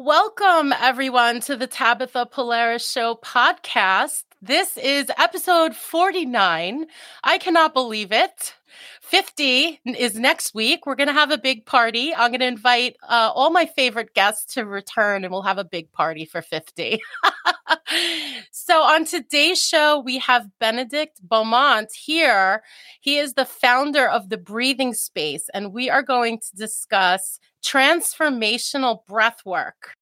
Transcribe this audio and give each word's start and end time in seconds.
Welcome, 0.00 0.72
everyone, 0.72 1.40
to 1.40 1.56
the 1.56 1.66
Tabitha 1.66 2.26
Polaris 2.26 2.88
Show 2.88 3.16
podcast. 3.16 4.22
This 4.40 4.76
is 4.76 5.10
episode 5.18 5.74
49. 5.74 6.86
I 7.24 7.38
cannot 7.38 7.74
believe 7.74 8.12
it. 8.12 8.54
50 9.00 9.80
is 9.84 10.14
next 10.14 10.54
week. 10.54 10.86
We're 10.86 10.94
going 10.94 11.08
to 11.08 11.12
have 11.12 11.32
a 11.32 11.36
big 11.36 11.66
party. 11.66 12.14
I'm 12.14 12.30
going 12.30 12.38
to 12.38 12.46
invite 12.46 12.96
uh, 13.02 13.32
all 13.34 13.50
my 13.50 13.66
favorite 13.66 14.14
guests 14.14 14.54
to 14.54 14.64
return 14.64 15.24
and 15.24 15.32
we'll 15.32 15.42
have 15.42 15.58
a 15.58 15.64
big 15.64 15.90
party 15.90 16.24
for 16.24 16.42
50. 16.42 17.00
so, 18.52 18.82
on 18.82 19.04
today's 19.04 19.60
show, 19.60 19.98
we 19.98 20.18
have 20.18 20.46
Benedict 20.60 21.20
Beaumont 21.22 21.90
here. 21.92 22.62
He 23.00 23.18
is 23.18 23.34
the 23.34 23.44
founder 23.44 24.08
of 24.08 24.28
the 24.28 24.38
Breathing 24.38 24.94
Space, 24.94 25.50
and 25.52 25.72
we 25.72 25.90
are 25.90 26.02
going 26.02 26.38
to 26.38 26.56
discuss 26.56 27.40
transformational 27.64 29.04
breath 29.06 29.44
work. 29.44 29.92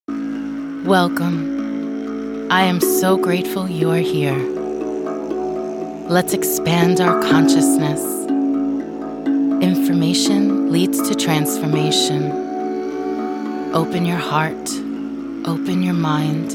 Welcome. 0.86 1.56
I 2.50 2.62
am 2.62 2.80
so 2.80 3.16
grateful 3.16 3.68
you 3.68 3.90
are 3.90 3.96
here. 3.96 4.36
Let's 6.08 6.32
expand 6.32 7.00
our 7.00 7.20
consciousness. 7.22 8.00
Information 9.62 10.70
leads 10.70 11.08
to 11.08 11.14
transformation. 11.14 12.30
Open 13.74 14.04
your 14.06 14.18
heart, 14.18 14.68
open 15.48 15.82
your 15.82 15.94
mind. 15.94 16.54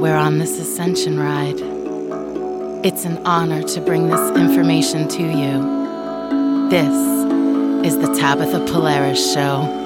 We're 0.00 0.16
on 0.16 0.38
this 0.38 0.58
ascension 0.58 1.20
ride. 1.20 1.60
It's 2.84 3.04
an 3.04 3.24
honor 3.26 3.62
to 3.62 3.80
bring 3.80 4.08
this 4.08 4.36
information 4.36 5.06
to 5.08 5.22
you. 5.22 6.68
This 6.70 6.94
is 7.86 7.98
the 7.98 8.12
Tabitha 8.18 8.60
Polaris 8.72 9.32
Show. 9.32 9.79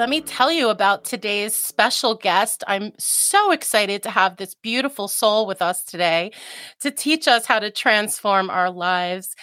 Let 0.00 0.08
me 0.08 0.22
tell 0.22 0.50
you 0.50 0.70
about 0.70 1.04
today's 1.04 1.54
special 1.54 2.14
guest. 2.14 2.64
I'm 2.66 2.92
so 2.98 3.52
excited 3.52 4.02
to 4.04 4.10
have 4.10 4.38
this 4.38 4.54
beautiful 4.54 5.08
soul 5.08 5.46
with 5.46 5.60
us 5.60 5.84
today 5.84 6.32
to 6.80 6.90
teach 6.90 7.28
us 7.28 7.44
how 7.44 7.58
to 7.58 7.70
transform 7.70 8.48
our 8.48 8.70
lives. 8.70 9.36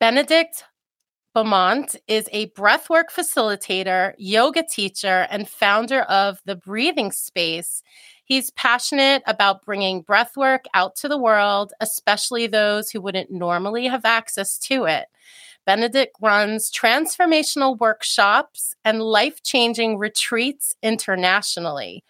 Benedict 0.00 0.64
Beaumont 1.34 1.94
is 2.08 2.28
a 2.32 2.50
breathwork 2.50 3.12
facilitator, 3.14 4.14
yoga 4.18 4.64
teacher, 4.68 5.28
and 5.30 5.48
founder 5.48 6.00
of 6.00 6.40
the 6.46 6.56
Breathing 6.56 7.12
Space. 7.12 7.80
He's 8.24 8.50
passionate 8.50 9.22
about 9.28 9.64
bringing 9.64 10.02
breathwork 10.02 10.64
out 10.74 10.96
to 10.96 11.08
the 11.08 11.16
world, 11.16 11.74
especially 11.78 12.48
those 12.48 12.90
who 12.90 13.00
wouldn't 13.00 13.30
normally 13.30 13.86
have 13.86 14.04
access 14.04 14.58
to 14.58 14.84
it. 14.86 15.06
Benedict 15.64 16.16
runs 16.20 16.70
transformational 16.70 17.78
workshops 17.78 18.74
and 18.84 19.02
life 19.02 19.42
changing 19.42 19.98
retreats 19.98 20.74
internationally. 20.82 22.04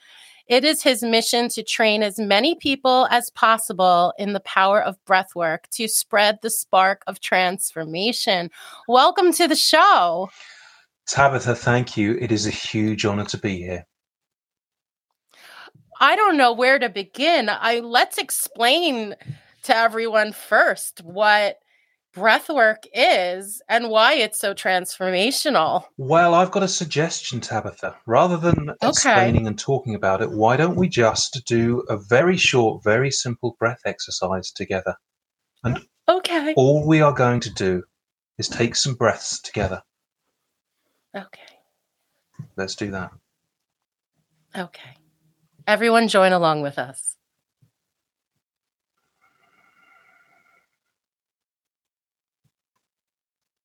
It 0.46 0.64
is 0.64 0.82
his 0.82 1.02
mission 1.02 1.48
to 1.50 1.62
train 1.62 2.02
as 2.02 2.18
many 2.18 2.54
people 2.54 3.06
as 3.10 3.30
possible 3.30 4.12
in 4.18 4.32
the 4.32 4.40
power 4.40 4.82
of 4.82 5.02
breathwork 5.04 5.68
to 5.72 5.86
spread 5.86 6.38
the 6.42 6.50
spark 6.50 7.02
of 7.06 7.20
transformation. 7.20 8.50
Welcome 8.88 9.32
to 9.34 9.46
the 9.46 9.56
show. 9.56 10.30
Tabitha, 11.06 11.54
thank 11.54 11.96
you. 11.96 12.16
It 12.20 12.32
is 12.32 12.46
a 12.46 12.50
huge 12.50 13.04
honor 13.04 13.24
to 13.26 13.38
be 13.38 13.58
here. 13.58 13.86
I 16.00 16.16
don't 16.16 16.36
know 16.36 16.52
where 16.52 16.78
to 16.78 16.88
begin. 16.88 17.48
I 17.48 17.78
let's 17.78 18.18
explain 18.18 19.14
to 19.62 19.76
everyone 19.76 20.32
first 20.32 21.00
what 21.04 21.61
breathwork 22.14 22.84
is 22.94 23.62
and 23.68 23.88
why 23.88 24.14
it's 24.14 24.38
so 24.38 24.54
transformational. 24.54 25.84
Well, 25.96 26.34
I've 26.34 26.50
got 26.50 26.62
a 26.62 26.68
suggestion, 26.68 27.40
Tabitha. 27.40 27.96
Rather 28.06 28.36
than 28.36 28.70
okay. 28.70 28.88
explaining 28.88 29.46
and 29.46 29.58
talking 29.58 29.94
about 29.94 30.22
it, 30.22 30.30
why 30.30 30.56
don't 30.56 30.76
we 30.76 30.88
just 30.88 31.42
do 31.46 31.82
a 31.88 31.96
very 31.96 32.36
short, 32.36 32.84
very 32.84 33.10
simple 33.10 33.56
breath 33.58 33.80
exercise 33.86 34.52
together? 34.52 34.94
And 35.64 35.80
okay. 36.08 36.54
all 36.54 36.86
we 36.86 37.00
are 37.00 37.12
going 37.12 37.40
to 37.40 37.50
do 37.50 37.82
is 38.38 38.48
take 38.48 38.76
some 38.76 38.94
breaths 38.94 39.40
together. 39.40 39.82
Okay. 41.16 41.40
Let's 42.56 42.74
do 42.74 42.90
that. 42.90 43.10
Okay. 44.56 44.96
Everyone 45.66 46.08
join 46.08 46.32
along 46.32 46.62
with 46.62 46.78
us. 46.78 47.16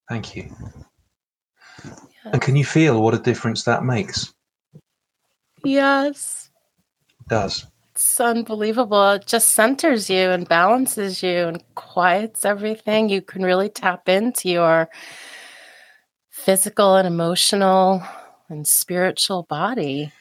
Thank 0.10 0.36
you. 0.36 0.56
And 2.26 2.42
can 2.42 2.56
you 2.56 2.66
feel 2.66 3.02
what 3.02 3.14
a 3.14 3.20
difference 3.20 3.64
that 3.64 3.84
makes? 3.84 4.34
Yes. 5.64 6.50
It 7.22 7.28
does. 7.30 7.66
It's 7.92 8.20
unbelievable. 8.20 9.12
It 9.12 9.26
just 9.26 9.50
centers 9.50 10.10
you 10.10 10.30
and 10.30 10.48
balances 10.48 11.24
you 11.24 11.48
and 11.48 11.64
quiets 11.76 12.46
everything. 12.46 13.10
You 13.10 13.22
can 13.22 13.44
really 13.44 13.70
tap 13.70 14.08
into 14.08 14.50
your 14.50 14.90
physical 16.30 16.96
and 16.96 17.08
emotional 17.08 18.04
and 18.50 18.68
spiritual 18.68 19.44
body. 19.44 20.12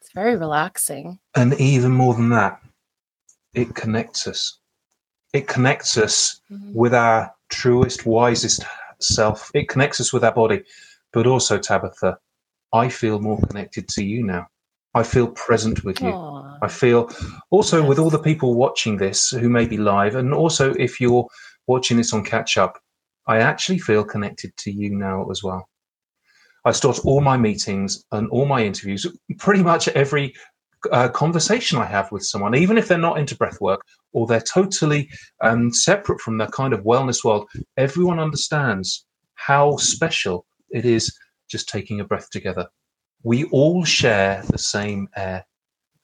It's 0.00 0.12
very 0.14 0.36
relaxing. 0.36 1.18
And 1.34 1.54
even 1.54 1.90
more 1.90 2.14
than 2.14 2.28
that, 2.30 2.60
it 3.52 3.74
connects 3.74 4.26
us. 4.26 4.58
It 5.32 5.48
connects 5.48 5.98
us 5.98 6.40
mm-hmm. 6.50 6.72
with 6.72 6.94
our 6.94 7.34
truest, 7.48 8.06
wisest 8.06 8.64
self. 9.08 9.50
It 9.54 9.68
connects 9.68 10.00
us 10.00 10.12
with 10.12 10.24
our 10.24 10.32
body, 10.34 10.62
but 11.12 11.26
also 11.26 11.58
Tabitha. 11.58 12.18
I 12.72 12.88
feel 12.88 13.20
more 13.20 13.40
connected 13.40 13.88
to 13.88 14.04
you 14.04 14.24
now. 14.24 14.46
I 14.94 15.02
feel 15.02 15.28
present 15.28 15.84
with 15.84 16.00
you. 16.00 16.08
Aww. 16.08 16.58
I 16.62 16.68
feel 16.68 17.10
also 17.50 17.80
yes. 17.80 17.88
with 17.88 17.98
all 17.98 18.10
the 18.10 18.18
people 18.18 18.54
watching 18.54 18.96
this 18.96 19.30
who 19.30 19.48
may 19.48 19.66
be 19.66 19.76
live, 19.76 20.14
and 20.14 20.32
also 20.32 20.72
if 20.74 21.00
you're 21.00 21.26
watching 21.66 21.96
this 21.96 22.12
on 22.12 22.24
catch 22.24 22.56
up, 22.56 22.80
I 23.26 23.38
actually 23.38 23.78
feel 23.78 24.04
connected 24.04 24.56
to 24.58 24.70
you 24.70 24.94
now 24.94 25.28
as 25.30 25.42
well. 25.42 25.68
I 26.64 26.72
start 26.72 27.00
all 27.04 27.20
my 27.20 27.36
meetings 27.36 28.04
and 28.12 28.28
all 28.30 28.46
my 28.46 28.64
interviews, 28.64 29.06
pretty 29.38 29.62
much 29.62 29.88
every 29.88 30.34
uh, 30.90 31.08
conversation 31.08 31.78
I 31.78 31.86
have 31.86 32.10
with 32.12 32.24
someone, 32.24 32.54
even 32.54 32.78
if 32.78 32.88
they're 32.88 32.98
not 32.98 33.18
into 33.18 33.36
breath 33.36 33.60
work 33.60 33.82
or 34.14 34.26
they're 34.26 34.40
totally 34.40 35.10
um, 35.42 35.72
separate 35.72 36.20
from 36.20 36.38
the 36.38 36.46
kind 36.46 36.72
of 36.72 36.80
wellness 36.84 37.22
world, 37.22 37.48
everyone 37.76 38.18
understands 38.18 39.04
how 39.34 39.76
special 39.76 40.46
it 40.70 40.86
is 40.86 41.14
just 41.50 41.68
taking 41.68 42.00
a 42.00 42.04
breath 42.04 42.30
together. 42.30 42.66
We 43.22 43.44
all 43.46 43.84
share 43.84 44.42
the 44.48 44.58
same 44.58 45.08
air. 45.16 45.44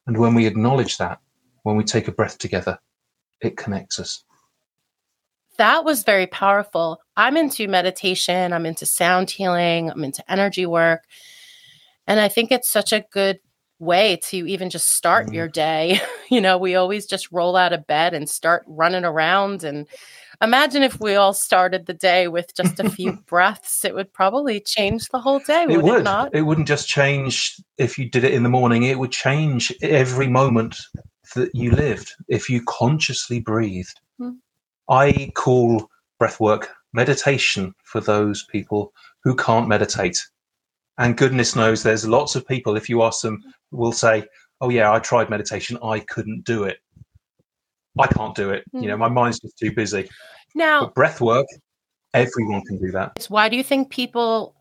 And 0.06 0.19
when 0.19 0.34
we 0.34 0.47
acknowledge 0.47 0.98
that, 0.98 1.21
when 1.62 1.76
we 1.76 1.84
take 1.84 2.09
a 2.09 2.12
breath 2.12 2.38
together, 2.38 2.78
it 3.41 3.56
connects 3.56 3.98
us. 3.98 4.25
That 5.56 5.84
was 5.84 6.04
very 6.04 6.27
powerful. 6.27 7.00
I'm 7.16 7.37
into 7.37 7.69
meditation, 7.69 8.53
I'm 8.53 8.66
into 8.66 8.87
sound 8.87 9.31
healing, 9.31 9.91
I'm 9.91 10.03
into 10.03 10.25
energy 10.31 10.66
work. 10.66 11.04
And 12.06 12.19
I 12.19 12.28
think 12.28 12.50
it's 12.50 12.71
such 12.71 12.92
a 12.92 13.04
good 13.12 13.38
way 13.80 14.18
to 14.24 14.36
even 14.48 14.70
just 14.70 14.94
start 14.94 15.26
mm-hmm. 15.26 15.34
your 15.34 15.48
day. 15.48 16.00
you 16.30 16.41
know, 16.41 16.58
we 16.58 16.76
always 16.76 17.06
just 17.06 17.32
roll 17.32 17.56
out 17.56 17.72
of 17.72 17.86
bed 17.86 18.14
and 18.14 18.28
start 18.28 18.64
running 18.66 19.04
around. 19.04 19.64
And 19.64 19.86
imagine 20.41 20.82
if 20.82 21.00
we 21.00 21.14
all 21.14 21.32
started 21.32 21.86
the 21.86 21.94
day 21.94 22.28
with 22.28 22.54
just 22.54 22.78
a 22.78 22.88
few 22.88 23.12
breaths, 23.26 23.84
it 23.84 23.94
would 23.94 24.12
probably 24.12 24.60
change 24.60 25.08
the 25.08 25.20
whole 25.20 25.41
day. 25.41 25.66
Would 25.66 25.74
it 25.74 25.82
would. 25.82 26.00
It, 26.00 26.04
not? 26.04 26.34
it 26.34 26.42
wouldn't 26.42 26.68
just 26.68 26.88
change 26.88 27.56
if 27.78 27.98
you 27.98 28.08
did 28.08 28.24
it 28.24 28.34
in 28.34 28.42
the 28.42 28.48
morning, 28.48 28.84
it 28.84 28.98
would 28.98 29.12
change 29.12 29.72
every 29.82 30.28
moment 30.28 30.76
that 31.34 31.54
you 31.54 31.70
lived 31.70 32.12
if 32.28 32.50
you 32.50 32.62
consciously 32.66 33.41
breathed. 33.41 33.98
Mm-hmm. 34.20 34.36
I 34.88 35.32
call 35.34 35.88
breath 36.18 36.41
work 36.41 36.70
meditation 36.92 37.72
for 37.84 38.00
those 38.00 38.44
people 38.50 38.92
who 39.22 39.34
can't 39.34 39.68
meditate. 39.68 40.18
And 41.00 41.16
goodness 41.16 41.56
knows 41.56 41.82
there's 41.82 42.06
lots 42.06 42.36
of 42.36 42.47
people, 42.47 42.76
if 42.76 42.91
you 42.91 43.02
ask 43.02 43.22
them, 43.22 43.42
will 43.70 43.91
say, 43.91 44.24
"Oh 44.60 44.68
yeah, 44.68 44.92
I 44.92 44.98
tried 44.98 45.30
meditation, 45.30 45.78
I 45.82 46.00
couldn't 46.00 46.44
do 46.44 46.64
it. 46.64 46.78
I 47.98 48.06
can't 48.06 48.34
do 48.34 48.50
it. 48.50 48.64
Mm. 48.74 48.82
You 48.82 48.88
know, 48.88 48.97
hmm. 48.97 49.00
my 49.00 49.08
mind's 49.08 49.41
just 49.41 49.58
too 49.58 49.72
busy." 49.72 50.10
Now, 50.54 50.82
but 50.82 50.94
breath 50.94 51.22
work, 51.22 51.47
everyone 52.12 52.60
can 52.66 52.78
do 52.78 52.92
that. 52.92 53.26
Why 53.30 53.48
do 53.48 53.56
you 53.56 53.62
think 53.62 53.88
people 53.88 54.54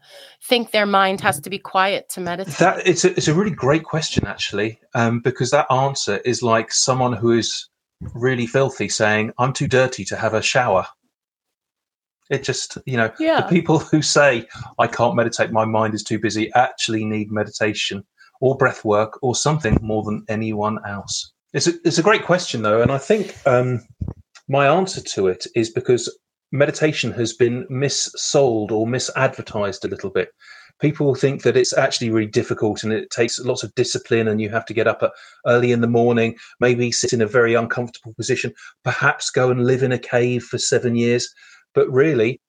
think 0.45 0.71
their 0.71 0.85
mind 0.85 1.19
has 1.19 1.41
to 1.41 1.49
be 1.49 1.59
quiet 1.59 2.07
to 2.11 2.21
meditate? 2.21 2.55
That 2.55 2.87
it's 2.87 3.03
a, 3.03 3.09
it's 3.17 3.27
a 3.27 3.33
really 3.33 3.51
great 3.51 3.83
question 3.83 4.25
actually, 4.25 4.79
um, 4.95 5.19
because 5.19 5.51
that 5.51 5.69
answer 5.69 6.17
is 6.23 6.41
like 6.41 6.71
someone 6.71 7.11
who 7.11 7.33
is 7.33 7.67
really 8.15 8.47
filthy 8.47 8.87
saying, 8.87 9.33
"I'm 9.39 9.51
too 9.51 9.67
dirty 9.67 10.05
to 10.05 10.15
have 10.15 10.33
a 10.33 10.41
shower." 10.41 10.87
It 12.29 12.43
just, 12.43 12.77
you 12.85 12.95
know, 12.97 13.11
yeah. 13.19 13.41
the 13.41 13.47
people 13.47 13.79
who 13.79 14.01
say, 14.01 14.47
I 14.77 14.87
can't 14.87 15.15
meditate, 15.15 15.51
my 15.51 15.65
mind 15.65 15.93
is 15.93 16.03
too 16.03 16.19
busy, 16.19 16.51
actually 16.53 17.03
need 17.05 17.31
meditation 17.31 18.03
or 18.41 18.55
breath 18.55 18.85
work 18.85 19.19
or 19.21 19.35
something 19.35 19.77
more 19.81 20.03
than 20.03 20.23
anyone 20.29 20.79
else? 20.87 21.33
It's 21.53 21.67
a, 21.67 21.73
it's 21.83 21.97
a 21.97 22.03
great 22.03 22.25
question, 22.25 22.61
though. 22.61 22.81
And 22.81 22.91
I 22.91 22.97
think 22.97 23.35
um, 23.45 23.81
my 24.47 24.67
answer 24.67 25.01
to 25.01 25.27
it 25.27 25.47
is 25.55 25.69
because 25.69 26.15
meditation 26.51 27.11
has 27.13 27.33
been 27.33 27.65
missold 27.67 28.71
or 28.71 28.87
misadvertised 28.87 29.83
a 29.83 29.87
little 29.87 30.09
bit. 30.09 30.29
People 30.79 31.13
think 31.13 31.43
that 31.43 31.57
it's 31.57 31.77
actually 31.77 32.09
really 32.09 32.29
difficult 32.29 32.83
and 32.83 32.93
it 32.93 33.09
takes 33.09 33.37
lots 33.39 33.63
of 33.63 33.75
discipline, 33.75 34.29
and 34.29 34.39
you 34.39 34.49
have 34.49 34.65
to 34.65 34.73
get 34.73 34.87
up 34.87 35.03
at 35.03 35.11
early 35.45 35.73
in 35.73 35.81
the 35.81 35.87
morning, 35.87 36.37
maybe 36.61 36.89
sit 36.91 37.11
in 37.11 37.21
a 37.21 37.27
very 37.27 37.53
uncomfortable 37.53 38.13
position, 38.13 38.53
perhaps 38.85 39.29
go 39.29 39.51
and 39.51 39.65
live 39.65 39.83
in 39.83 39.91
a 39.91 39.99
cave 39.99 40.43
for 40.43 40.57
seven 40.57 40.95
years. 40.95 41.33
But 41.73 41.89
really, 41.91 42.41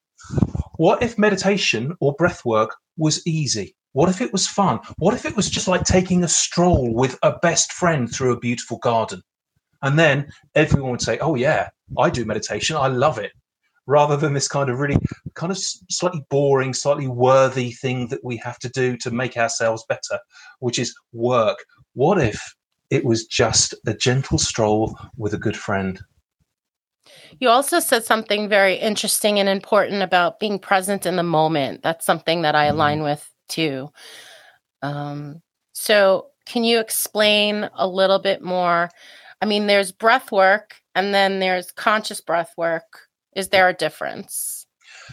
what 0.77 1.03
if 1.03 1.19
meditation 1.19 1.95
or 2.01 2.15
breath 2.15 2.45
work 2.45 2.77
was 2.97 3.27
easy? 3.27 3.75
What 3.93 4.09
if 4.09 4.21
it 4.21 4.33
was 4.33 4.47
fun? 4.47 4.79
What 4.99 5.15
if 5.15 5.25
it 5.25 5.37
was 5.37 5.51
just 5.51 5.69
like 5.69 5.85
taking 5.85 6.23
a 6.23 6.29
stroll 6.29 6.95
with 6.95 7.19
a 7.23 7.39
best 7.39 7.73
friend 7.73 8.13
through 8.13 8.33
a 8.33 8.39
beautiful 8.39 8.79
garden? 8.79 9.23
And 9.83 9.99
then 9.99 10.31
everyone 10.55 10.93
would 10.93 11.03
say, 11.03 11.19
Oh, 11.19 11.35
yeah, 11.35 11.71
I 11.99 12.11
do 12.11 12.25
meditation. 12.25 12.77
I 12.77 12.89
love 12.89 13.19
it. 13.19 13.33
Rather 13.87 14.17
than 14.17 14.35
this 14.35 14.47
kind 14.47 14.71
of 14.71 14.79
really 14.79 14.99
kind 15.35 15.51
of 15.51 15.59
slightly 15.59 16.25
boring, 16.31 16.73
slightly 16.73 17.09
worthy 17.09 17.73
thing 17.73 18.09
that 18.09 18.23
we 18.23 18.37
have 18.37 18.59
to 18.61 18.69
do 18.69 18.97
to 18.99 19.11
make 19.11 19.37
ourselves 19.37 19.85
better, 19.89 20.21
which 20.61 20.79
is 20.79 20.95
work. 21.13 21.59
What 21.95 22.19
if 22.21 22.55
it 22.91 23.05
was 23.05 23.27
just 23.27 23.75
a 23.87 23.95
gentle 23.95 24.39
stroll 24.39 24.97
with 25.17 25.35
a 25.35 25.39
good 25.39 25.57
friend? 25.57 26.01
You 27.39 27.49
also 27.49 27.81
said 27.81 28.05
something 28.05 28.49
very 28.49 28.75
interesting 28.75 29.39
and 29.39 29.49
important 29.49 30.03
about 30.03 30.41
being 30.41 30.59
present 30.59 31.07
in 31.07 31.17
the 31.17 31.23
moment. 31.23 31.83
That's 31.83 32.05
something 32.05 32.43
that 32.43 32.55
I 32.55 32.67
mm-hmm. 32.67 32.77
align 32.77 33.03
with 33.03 33.31
too. 33.49 33.91
Um, 34.83 35.43
so, 35.73 36.27
can 36.47 36.65
you 36.65 36.81
explain 36.81 37.69
a 37.75 37.87
little 37.87 38.19
bit 38.19 38.43
more? 38.43 38.91
I 39.41 39.47
mean, 39.47 39.67
there's 39.67 39.93
breath 39.93 40.33
work 40.33 40.77
and 40.95 41.15
then 41.15 41.39
there's 41.39 41.71
conscious 41.71 42.21
breath 42.21 42.53
work. 42.57 43.09
Is 43.37 43.49
there 43.49 43.69
a 43.69 43.75
difference? 43.75 44.67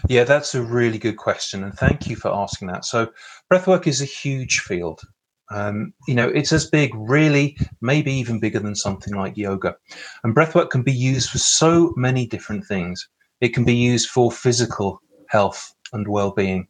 Yeah, 0.09 0.23
that's 0.23 0.55
a 0.55 0.61
really 0.61 0.97
good 0.97 1.17
question. 1.17 1.63
And 1.63 1.73
thank 1.73 2.07
you 2.07 2.15
for 2.15 2.33
asking 2.33 2.69
that. 2.69 2.85
So, 2.85 3.09
breathwork 3.51 3.87
is 3.87 4.01
a 4.01 4.05
huge 4.05 4.59
field. 4.59 5.01
Um, 5.49 5.93
you 6.07 6.15
know, 6.15 6.27
it's 6.27 6.51
as 6.51 6.69
big, 6.69 6.91
really, 6.93 7.57
maybe 7.81 8.11
even 8.11 8.39
bigger 8.39 8.59
than 8.59 8.75
something 8.75 9.13
like 9.13 9.37
yoga. 9.37 9.75
And 10.23 10.35
breathwork 10.35 10.69
can 10.69 10.83
be 10.83 10.93
used 10.93 11.29
for 11.29 11.37
so 11.37 11.93
many 11.95 12.25
different 12.25 12.65
things. 12.65 13.07
It 13.41 13.53
can 13.53 13.63
be 13.63 13.75
used 13.75 14.09
for 14.09 14.31
physical 14.31 15.01
health 15.29 15.73
and 15.93 16.07
well 16.07 16.31
being. 16.31 16.67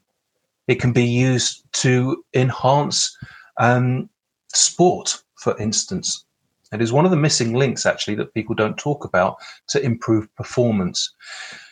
It 0.68 0.82
can 0.82 0.92
be 0.92 1.06
used 1.06 1.64
to 1.74 2.24
enhance 2.34 3.18
um, 3.60 4.10
sport, 4.54 5.24
for 5.36 5.58
instance. 5.60 6.26
It 6.74 6.82
is 6.82 6.92
one 6.92 7.06
of 7.06 7.12
the 7.12 7.18
missing 7.18 7.54
links, 7.54 7.86
actually, 7.86 8.16
that 8.16 8.34
people 8.34 8.54
don't 8.54 8.78
talk 8.78 9.06
about 9.06 9.38
to 9.70 9.82
improve 9.82 10.34
performance. 10.36 11.14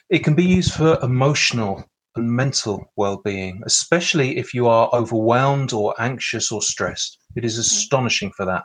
It 0.09 0.23
can 0.23 0.35
be 0.35 0.45
used 0.45 0.73
for 0.73 0.97
emotional 1.01 1.83
and 2.15 2.31
mental 2.31 2.91
well 2.95 3.17
being, 3.17 3.61
especially 3.65 4.37
if 4.37 4.53
you 4.53 4.67
are 4.67 4.89
overwhelmed 4.93 5.73
or 5.73 5.93
anxious 5.99 6.51
or 6.51 6.61
stressed. 6.61 7.17
It 7.35 7.45
is 7.45 7.57
astonishing 7.57 8.31
for 8.35 8.45
that. 8.45 8.63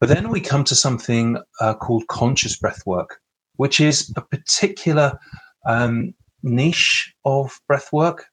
But 0.00 0.08
then 0.08 0.30
we 0.30 0.40
come 0.40 0.64
to 0.64 0.74
something 0.74 1.38
uh, 1.60 1.74
called 1.74 2.06
conscious 2.08 2.56
breath 2.58 2.82
work, 2.86 3.18
which 3.56 3.80
is 3.80 4.12
a 4.16 4.22
particular 4.22 5.18
um, 5.66 6.14
niche 6.42 7.14
of 7.24 7.60
breath 7.68 7.92
work 7.92 8.26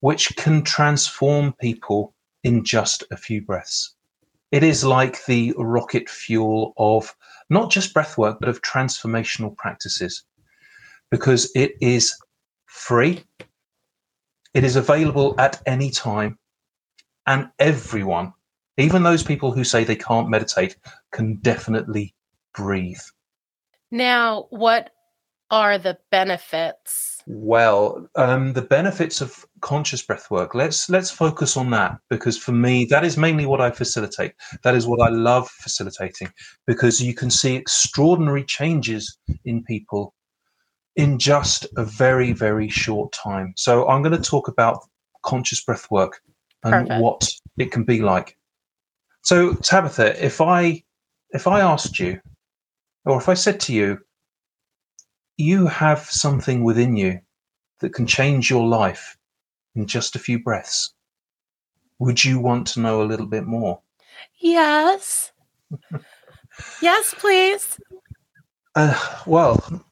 which 0.00 0.34
can 0.36 0.62
transform 0.62 1.52
people 1.60 2.14
in 2.44 2.64
just 2.64 3.02
a 3.10 3.16
few 3.16 3.42
breaths. 3.42 3.94
It 4.52 4.62
is 4.62 4.84
like 4.84 5.24
the 5.24 5.52
rocket 5.58 6.08
fuel 6.08 6.72
of 6.76 7.14
not 7.50 7.70
just 7.70 7.94
breathwork, 7.94 8.38
but 8.38 8.48
of 8.48 8.62
transformational 8.62 9.56
practices 9.56 10.22
because 11.10 11.50
it 11.54 11.72
is 11.80 12.16
free, 12.76 13.24
it 14.54 14.62
is 14.62 14.76
available 14.76 15.34
at 15.38 15.60
any 15.66 15.90
time, 15.90 16.38
and 17.26 17.48
everyone, 17.58 18.32
even 18.76 19.02
those 19.02 19.22
people 19.22 19.50
who 19.50 19.64
say 19.64 19.82
they 19.82 19.96
can't 19.96 20.28
meditate, 20.28 20.76
can 21.10 21.36
definitely 21.36 22.14
breathe. 22.54 23.00
Now, 23.90 24.46
what 24.50 24.90
are 25.50 25.78
the 25.78 25.98
benefits 26.10 27.16
well, 27.28 28.08
um, 28.14 28.52
the 28.52 28.62
benefits 28.62 29.20
of 29.20 29.44
conscious 29.60 30.00
breath 30.00 30.30
work. 30.30 30.54
Let's 30.54 30.88
let's 30.88 31.10
focus 31.10 31.56
on 31.56 31.70
that 31.70 31.98
because 32.08 32.38
for 32.38 32.52
me, 32.52 32.84
that 32.86 33.04
is 33.04 33.16
mainly 33.16 33.46
what 33.46 33.60
I 33.60 33.72
facilitate. 33.72 34.32
That 34.62 34.76
is 34.76 34.86
what 34.86 35.00
I 35.00 35.08
love 35.08 35.48
facilitating 35.48 36.32
because 36.68 37.00
you 37.00 37.14
can 37.14 37.30
see 37.30 37.56
extraordinary 37.56 38.44
changes 38.44 39.18
in 39.44 39.64
people 39.64 40.14
in 40.96 41.18
just 41.18 41.66
a 41.76 41.84
very 41.84 42.32
very 42.32 42.68
short 42.68 43.12
time. 43.12 43.52
So 43.56 43.88
I'm 43.88 44.02
going 44.02 44.20
to 44.20 44.30
talk 44.30 44.48
about 44.48 44.80
conscious 45.22 45.62
breath 45.62 45.90
work 45.90 46.20
and 46.64 46.88
Perfect. 46.88 47.02
what 47.02 47.28
it 47.58 47.70
can 47.70 47.84
be 47.84 48.00
like. 48.00 48.36
So 49.22 49.54
Tabitha, 49.54 50.24
if 50.24 50.40
I 50.40 50.82
if 51.30 51.46
I 51.46 51.60
asked 51.60 51.98
you, 51.98 52.20
or 53.04 53.18
if 53.18 53.28
I 53.28 53.34
said 53.34 53.60
to 53.60 53.74
you, 53.74 53.98
you 55.36 55.66
have 55.66 56.00
something 56.00 56.64
within 56.64 56.96
you 56.96 57.20
that 57.80 57.92
can 57.92 58.06
change 58.06 58.48
your 58.48 58.66
life 58.66 59.16
in 59.74 59.86
just 59.86 60.16
a 60.16 60.18
few 60.18 60.42
breaths. 60.42 60.94
Would 61.98 62.24
you 62.24 62.38
want 62.38 62.66
to 62.68 62.80
know 62.80 63.02
a 63.02 63.04
little 63.04 63.26
bit 63.26 63.44
more? 63.44 63.80
Yes. 64.38 65.32
yes, 66.82 67.14
please. 67.18 67.78
Uh, 68.74 69.22
well, 69.26 69.84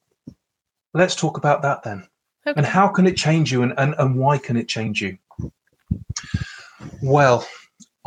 let's 0.95 1.15
talk 1.15 1.37
about 1.37 1.63
that 1.63 1.83
then. 1.83 2.07
Okay. 2.47 2.57
And 2.57 2.67
how 2.67 2.89
can 2.89 3.07
it 3.07 3.17
change 3.17 3.53
you 3.53 3.63
and, 3.63 3.75
and, 3.79 3.95
and 3.99 4.17
why 4.17 4.39
can 4.39 4.57
it 4.57 4.69
change 4.69 5.03
you? 5.03 5.19
Well, 7.03 7.47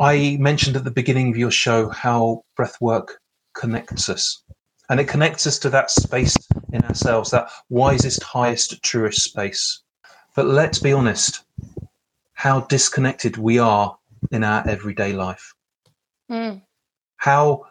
I 0.00 0.36
mentioned 0.40 0.76
at 0.76 0.84
the 0.84 0.90
beginning 0.90 1.30
of 1.30 1.36
your 1.36 1.50
show 1.50 1.88
how 1.88 2.44
breath 2.56 2.80
work 2.80 3.20
connects 3.54 4.08
us 4.08 4.42
and 4.88 5.00
it 5.00 5.08
connects 5.08 5.46
us 5.46 5.58
to 5.60 5.70
that 5.70 5.90
space 5.90 6.36
in 6.72 6.82
ourselves, 6.84 7.30
that 7.30 7.50
wisest, 7.68 8.22
highest, 8.22 8.82
truest 8.82 9.22
space. 9.22 9.82
But 10.34 10.46
let's 10.46 10.78
be 10.78 10.92
honest, 10.92 11.44
how 12.32 12.60
disconnected 12.60 13.36
we 13.36 13.58
are 13.58 13.98
in 14.30 14.44
our 14.44 14.66
everyday 14.68 15.12
life. 15.12 15.52
Mm. 16.30 16.62
How, 17.16 17.66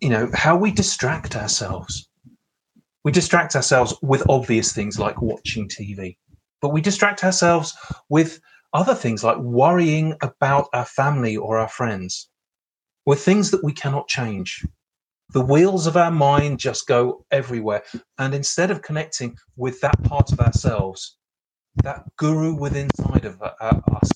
you 0.00 0.10
know, 0.10 0.30
how 0.34 0.56
we 0.56 0.70
distract 0.70 1.36
ourselves. 1.36 2.09
We 3.04 3.12
distract 3.12 3.56
ourselves 3.56 3.94
with 4.02 4.28
obvious 4.28 4.72
things 4.72 4.98
like 4.98 5.22
watching 5.22 5.68
TV, 5.68 6.16
but 6.60 6.72
we 6.72 6.80
distract 6.80 7.24
ourselves 7.24 7.74
with 8.08 8.40
other 8.72 8.94
things 8.94 9.24
like 9.24 9.38
worrying 9.38 10.14
about 10.22 10.68
our 10.72 10.84
family 10.84 11.36
or 11.36 11.58
our 11.58 11.68
friends, 11.68 12.28
with 13.06 13.20
things 13.20 13.50
that 13.50 13.64
we 13.64 13.72
cannot 13.72 14.08
change 14.08 14.64
the 15.32 15.40
wheels 15.40 15.86
of 15.86 15.96
our 15.96 16.10
mind 16.10 16.58
just 16.58 16.86
go 16.86 17.24
everywhere. 17.30 17.82
And 18.18 18.34
instead 18.34 18.70
of 18.70 18.82
connecting 18.82 19.36
with 19.56 19.80
that 19.80 20.02
part 20.04 20.32
of 20.32 20.40
ourselves, 20.40 21.16
that 21.82 22.04
guru 22.16 22.54
within 22.54 22.88
inside 22.98 23.24
of 23.24 23.40
uh, 23.42 23.80
us, 23.94 24.10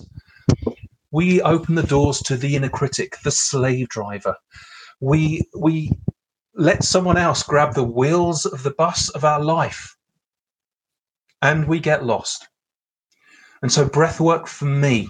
we 1.12 1.41
open 1.43 1.76
the 1.76 1.85
doors 1.85 2.21
to 2.23 2.37
the 2.37 2.57
inner 2.57 2.69
critic, 2.69 3.17
the 3.23 3.31
slave 3.31 3.88
driver. 3.88 4.35
We 5.00 5.43
we 5.57 5.93
let 6.54 6.84
someone 6.84 7.16
else 7.16 7.42
grab 7.42 7.75
the 7.75 7.84
wheels 7.84 8.46
of 8.46 8.62
the 8.62 8.73
bus 8.73 9.08
of 9.11 9.25
our 9.25 9.42
life, 9.42 9.96
and 11.42 11.66
we 11.66 11.80
get 11.80 12.04
lost. 12.04 12.49
And 13.62 13.73
so, 13.73 13.88
breath 13.88 14.20
work 14.20 14.46
for 14.46 14.66
me 14.66 15.08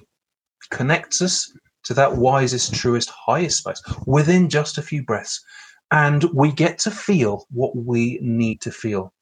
connects 0.70 1.20
us 1.20 1.52
to 1.84 1.94
that 1.94 2.16
wisest, 2.16 2.74
truest, 2.74 3.10
highest 3.10 3.58
space 3.58 3.82
within 4.06 4.48
just 4.48 4.78
a 4.78 4.82
few 4.82 5.02
breaths 5.02 5.44
and 5.90 6.24
we 6.34 6.50
get 6.50 6.78
to 6.80 6.90
feel 6.90 7.46
what 7.50 7.76
we 7.76 8.18
need 8.20 8.60
to 8.62 8.72
feel. 8.72 9.12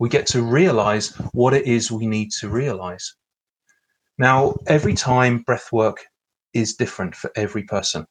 We 0.00 0.08
get 0.08 0.26
to 0.28 0.42
realize 0.42 1.10
what 1.32 1.54
it 1.54 1.66
is 1.66 1.92
we 1.92 2.06
need 2.06 2.32
to 2.40 2.48
realize. 2.48 3.14
Now, 4.18 4.56
every 4.66 4.94
time 4.94 5.42
breath 5.42 5.70
work 5.72 6.04
is 6.52 6.74
different 6.74 7.14
for 7.14 7.30
every 7.36 7.62
person. 7.62 8.06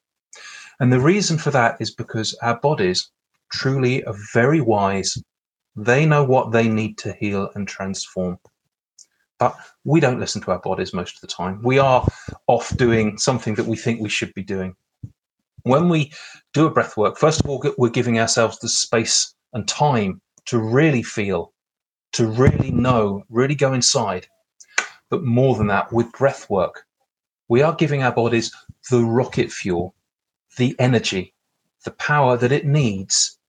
And 0.79 0.93
the 0.93 0.99
reason 0.99 1.37
for 1.37 1.51
that 1.51 1.77
is 1.81 1.93
because 1.93 2.33
our 2.41 2.59
bodies 2.59 3.11
truly 3.51 4.03
very 4.33 4.61
wise. 4.61 5.17
They 5.75 6.05
know 6.05 6.23
what 6.23 6.51
they 6.51 6.67
need 6.67 6.97
to 6.99 7.13
heal 7.13 7.49
and 7.55 7.67
transform. 7.67 8.37
But 9.37 9.55
we 9.83 9.99
don't 9.99 10.19
listen 10.19 10.41
to 10.43 10.51
our 10.51 10.59
bodies 10.59 10.93
most 10.93 11.15
of 11.15 11.21
the 11.21 11.27
time. 11.27 11.61
We 11.61 11.77
are 11.77 12.07
off 12.47 12.75
doing 12.77 13.17
something 13.17 13.55
that 13.55 13.65
we 13.65 13.75
think 13.75 13.99
we 13.99 14.09
should 14.09 14.33
be 14.33 14.43
doing 14.43 14.75
when 15.65 15.89
we 15.89 16.11
do 16.53 16.67
a 16.67 16.71
breath 16.71 16.95
work, 16.95 17.17
first 17.17 17.41
of 17.41 17.49
all, 17.49 17.63
we're 17.77 17.89
giving 17.89 18.19
ourselves 18.19 18.59
the 18.59 18.69
space 18.69 19.33
and 19.53 19.67
time 19.67 20.21
to 20.45 20.59
really 20.59 21.01
feel, 21.01 21.53
to 22.13 22.27
really 22.27 22.69
know, 22.69 23.23
really 23.29 23.55
go 23.55 23.73
inside. 23.73 24.27
But 25.09 25.23
more 25.23 25.55
than 25.55 25.67
that, 25.67 25.91
with 25.91 26.11
breath 26.11 26.49
work, 26.51 26.85
we 27.49 27.63
are 27.63 27.73
giving 27.73 28.03
our 28.03 28.11
bodies 28.11 28.51
the 28.91 29.03
rocket 29.03 29.51
fuel, 29.51 29.95
the 30.57 30.75
energy, 30.77 31.33
the 31.85 31.91
power 31.91 32.35
that 32.37 32.51
it 32.51 32.65
needs 32.65 33.39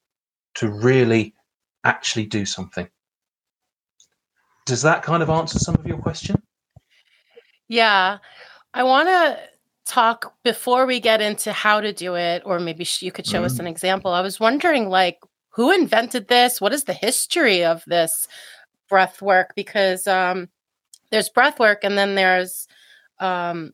to 0.55 0.69
really 0.71 1.33
actually 1.83 2.25
do 2.25 2.45
something. 2.45 2.87
does 4.65 4.81
that 4.81 5.01
kind 5.01 5.23
of 5.23 5.29
answer 5.29 5.57
some 5.57 5.75
of 5.75 5.87
your 5.87 5.97
question? 5.97 6.35
Yeah. 7.69 8.17
I 8.73 8.83
want 8.83 9.07
to 9.07 9.39
talk 9.85 10.33
before 10.43 10.85
we 10.85 10.99
get 10.99 11.21
into 11.21 11.53
how 11.53 11.79
to 11.79 11.93
do 11.93 12.15
it, 12.15 12.43
or 12.45 12.59
maybe 12.59 12.85
you 12.99 13.11
could 13.11 13.25
show 13.25 13.41
mm. 13.41 13.45
us 13.45 13.59
an 13.59 13.67
example. 13.67 14.11
I 14.11 14.21
was 14.21 14.39
wondering, 14.39 14.89
like, 14.89 15.19
who 15.49 15.71
invented 15.71 16.27
this? 16.27 16.61
What 16.61 16.73
is 16.73 16.83
the 16.83 16.93
history 16.93 17.63
of 17.63 17.83
this 17.87 18.27
breath 18.89 19.21
work? 19.21 19.53
Because 19.55 20.05
um, 20.05 20.49
there's 21.11 21.29
breath 21.29 21.59
work, 21.59 21.79
and 21.83 21.97
then 21.97 22.15
there's 22.15 22.67
um, 23.19 23.73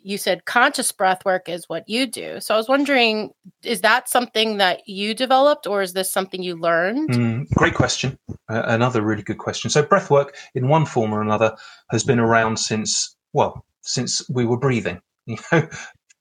you 0.00 0.18
said 0.18 0.44
conscious 0.44 0.92
breath 0.92 1.24
work 1.24 1.48
is 1.48 1.68
what 1.68 1.88
you 1.88 2.06
do. 2.06 2.40
So 2.40 2.54
I 2.54 2.56
was 2.56 2.68
wondering, 2.68 3.30
is 3.62 3.80
that 3.80 4.08
something 4.08 4.58
that 4.58 4.88
you 4.88 5.14
developed 5.14 5.66
or 5.66 5.82
is 5.82 5.92
this 5.92 6.12
something 6.12 6.42
you 6.42 6.56
learned? 6.56 7.10
Mm, 7.10 7.50
great 7.50 7.74
question. 7.74 8.18
Uh, 8.48 8.62
another 8.66 9.02
really 9.02 9.22
good 9.22 9.38
question. 9.38 9.70
So 9.70 9.82
breath 9.82 10.10
work 10.10 10.36
in 10.54 10.68
one 10.68 10.86
form 10.86 11.12
or 11.12 11.20
another 11.20 11.56
has 11.90 12.04
been 12.04 12.18
around 12.18 12.58
since, 12.58 13.16
well, 13.32 13.64
since 13.82 14.28
we 14.30 14.44
were 14.44 14.58
breathing, 14.58 15.00
you 15.26 15.36
know, 15.52 15.68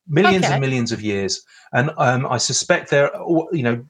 millions 0.08 0.46
okay. 0.46 0.54
and 0.54 0.62
millions 0.62 0.92
of 0.92 1.02
years. 1.02 1.42
And 1.72 1.92
um, 1.98 2.26
I 2.26 2.38
suspect 2.38 2.90
there, 2.90 3.12
you 3.52 3.64
know, 3.64 3.86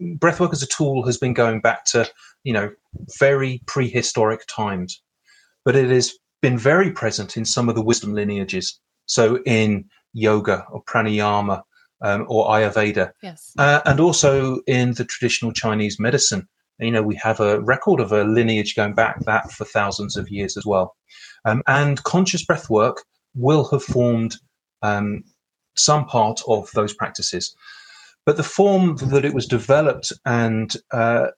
breath 0.00 0.40
work 0.40 0.52
as 0.52 0.62
a 0.62 0.66
tool 0.66 1.04
has 1.06 1.18
been 1.18 1.34
going 1.34 1.60
back 1.60 1.84
to, 1.86 2.08
you 2.44 2.52
know, 2.52 2.70
very 3.18 3.62
prehistoric 3.66 4.46
times, 4.48 5.02
but 5.64 5.76
it 5.76 5.90
has 5.90 6.14
been 6.40 6.56
very 6.56 6.90
present 6.90 7.36
in 7.36 7.44
some 7.44 7.68
of 7.68 7.74
the 7.74 7.82
wisdom 7.82 8.14
lineages 8.14 8.80
so 9.08 9.42
in 9.44 9.84
yoga 10.12 10.64
or 10.70 10.82
pranayama 10.84 11.62
um, 12.02 12.26
or 12.28 12.46
Ayurveda, 12.46 13.10
yes, 13.22 13.52
uh, 13.58 13.80
and 13.84 13.98
also 13.98 14.60
in 14.66 14.94
the 14.94 15.04
traditional 15.04 15.52
Chinese 15.52 15.98
medicine. 15.98 16.46
You 16.78 16.92
know, 16.92 17.02
we 17.02 17.16
have 17.16 17.40
a 17.40 17.60
record 17.60 17.98
of 17.98 18.12
a 18.12 18.22
lineage 18.22 18.76
going 18.76 18.94
back 18.94 19.18
that 19.24 19.50
for 19.50 19.64
thousands 19.64 20.16
of 20.16 20.28
years 20.28 20.56
as 20.56 20.64
well. 20.64 20.94
Um, 21.44 21.62
and 21.66 22.00
conscious 22.04 22.44
breath 22.44 22.70
work 22.70 23.02
will 23.34 23.68
have 23.70 23.82
formed 23.82 24.36
um, 24.82 25.24
some 25.76 26.04
part 26.04 26.40
of 26.46 26.70
those 26.72 26.92
practices. 26.92 27.54
But 28.26 28.36
the 28.36 28.42
form 28.42 28.96
that 28.96 29.24
it 29.24 29.34
was 29.34 29.46
developed 29.46 30.12
and 30.26 30.74
uh, 30.92 31.28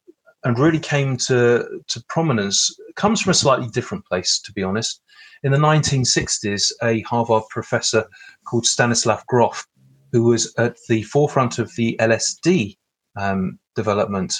and 0.45 0.59
really 0.59 0.79
came 0.79 1.17
to 1.17 1.83
to 1.89 2.05
prominence 2.09 2.75
comes 2.97 3.21
from 3.21 3.31
a 3.31 3.35
slightly 3.35 3.69
different 3.69 4.05
place, 4.07 4.41
to 4.41 4.53
be 4.53 4.63
honest. 4.63 5.03
In 5.43 5.53
the 5.53 5.59
1960s, 5.59 6.73
a 6.83 7.01
Harvard 7.03 7.45
professor 7.51 8.05
called 8.45 8.67
Stanislav 8.67 9.27
Grof, 9.27 9.67
who 10.13 10.25
was 10.25 10.55
at 10.59 10.77
the 10.89 11.03
forefront 11.05 11.59
of 11.59 11.75
the 11.77 11.97
LSD 11.99 12.77
um, 13.17 13.59
development, 13.75 14.35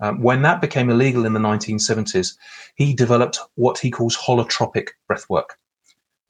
um, 0.00 0.22
when 0.22 0.42
that 0.42 0.60
became 0.60 0.90
illegal 0.90 1.24
in 1.24 1.32
the 1.32 1.40
1970s, 1.40 2.36
he 2.74 2.94
developed 2.94 3.38
what 3.54 3.78
he 3.78 3.90
calls 3.90 4.16
holotropic 4.16 4.88
breathwork, 5.10 5.50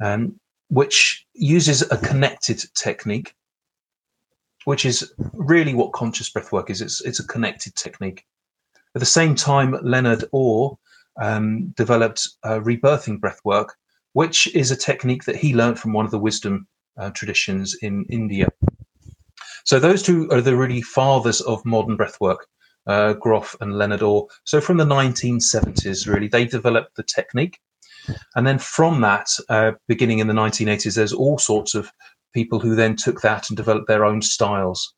um, 0.01 0.39
which 0.69 1.27
uses 1.35 1.83
a 1.91 1.97
connected 1.99 2.63
technique, 2.75 3.35
which 4.65 4.85
is 4.85 5.13
really 5.33 5.75
what 5.75 5.93
conscious 5.93 6.31
breathwork 6.33 6.71
is. 6.71 6.81
It's, 6.81 7.01
it's 7.03 7.21
a 7.21 7.27
connected 7.27 7.75
technique. 7.75 8.25
At 8.97 9.01
the 9.01 9.05
same 9.05 9.35
time, 9.35 9.79
Leonard 9.83 10.25
Orr 10.33 10.79
um, 11.21 11.75
developed 11.77 12.27
uh, 12.45 12.61
rebirthing 12.61 13.21
breathwork, 13.21 13.69
which 14.15 14.47
is 14.55 14.71
a 14.71 14.77
technique 14.77 15.25
that 15.25 15.37
he 15.37 15.55
learned 15.55 15.79
from 15.79 15.93
one 15.93 16.07
of 16.07 16.11
the 16.11 16.19
wisdom 16.19 16.67
uh, 16.97 17.11
traditions 17.11 17.77
in 17.83 18.07
India. 18.09 18.49
So 19.67 19.79
those 19.79 20.03
two 20.03 20.31
are 20.31 20.41
the 20.41 20.57
really 20.57 20.81
fathers 20.81 21.43
of 21.43 21.63
modern 21.67 21.99
breathwork, 21.99 22.39
uh, 22.87 23.13
Grof 23.13 23.55
and 23.61 23.77
Leonard 23.77 24.01
Orr. 24.01 24.29
So 24.45 24.63
from 24.63 24.79
the 24.79 24.87
1970s, 24.87 26.07
really, 26.07 26.29
they 26.29 26.47
developed 26.47 26.97
the 26.97 27.03
technique. 27.03 27.59
And 28.35 28.47
then 28.47 28.59
from 28.59 29.03
that, 29.03 29.29
uh, 29.51 29.73
beginning 29.89 30.21
in 30.21 30.27
the 30.27 30.33
1980s, 30.33 30.95
there's 30.95 31.13
all 31.13 31.37
sorts 31.37 31.75
of 31.75 31.93
people 32.33 32.61
who 32.61 32.75
then 32.75 32.97
took 32.97 33.21
that 33.21 33.51
and 33.51 33.59
developed 33.59 33.89
their 33.89 34.07
own 34.07 34.23
styles. 34.23 34.95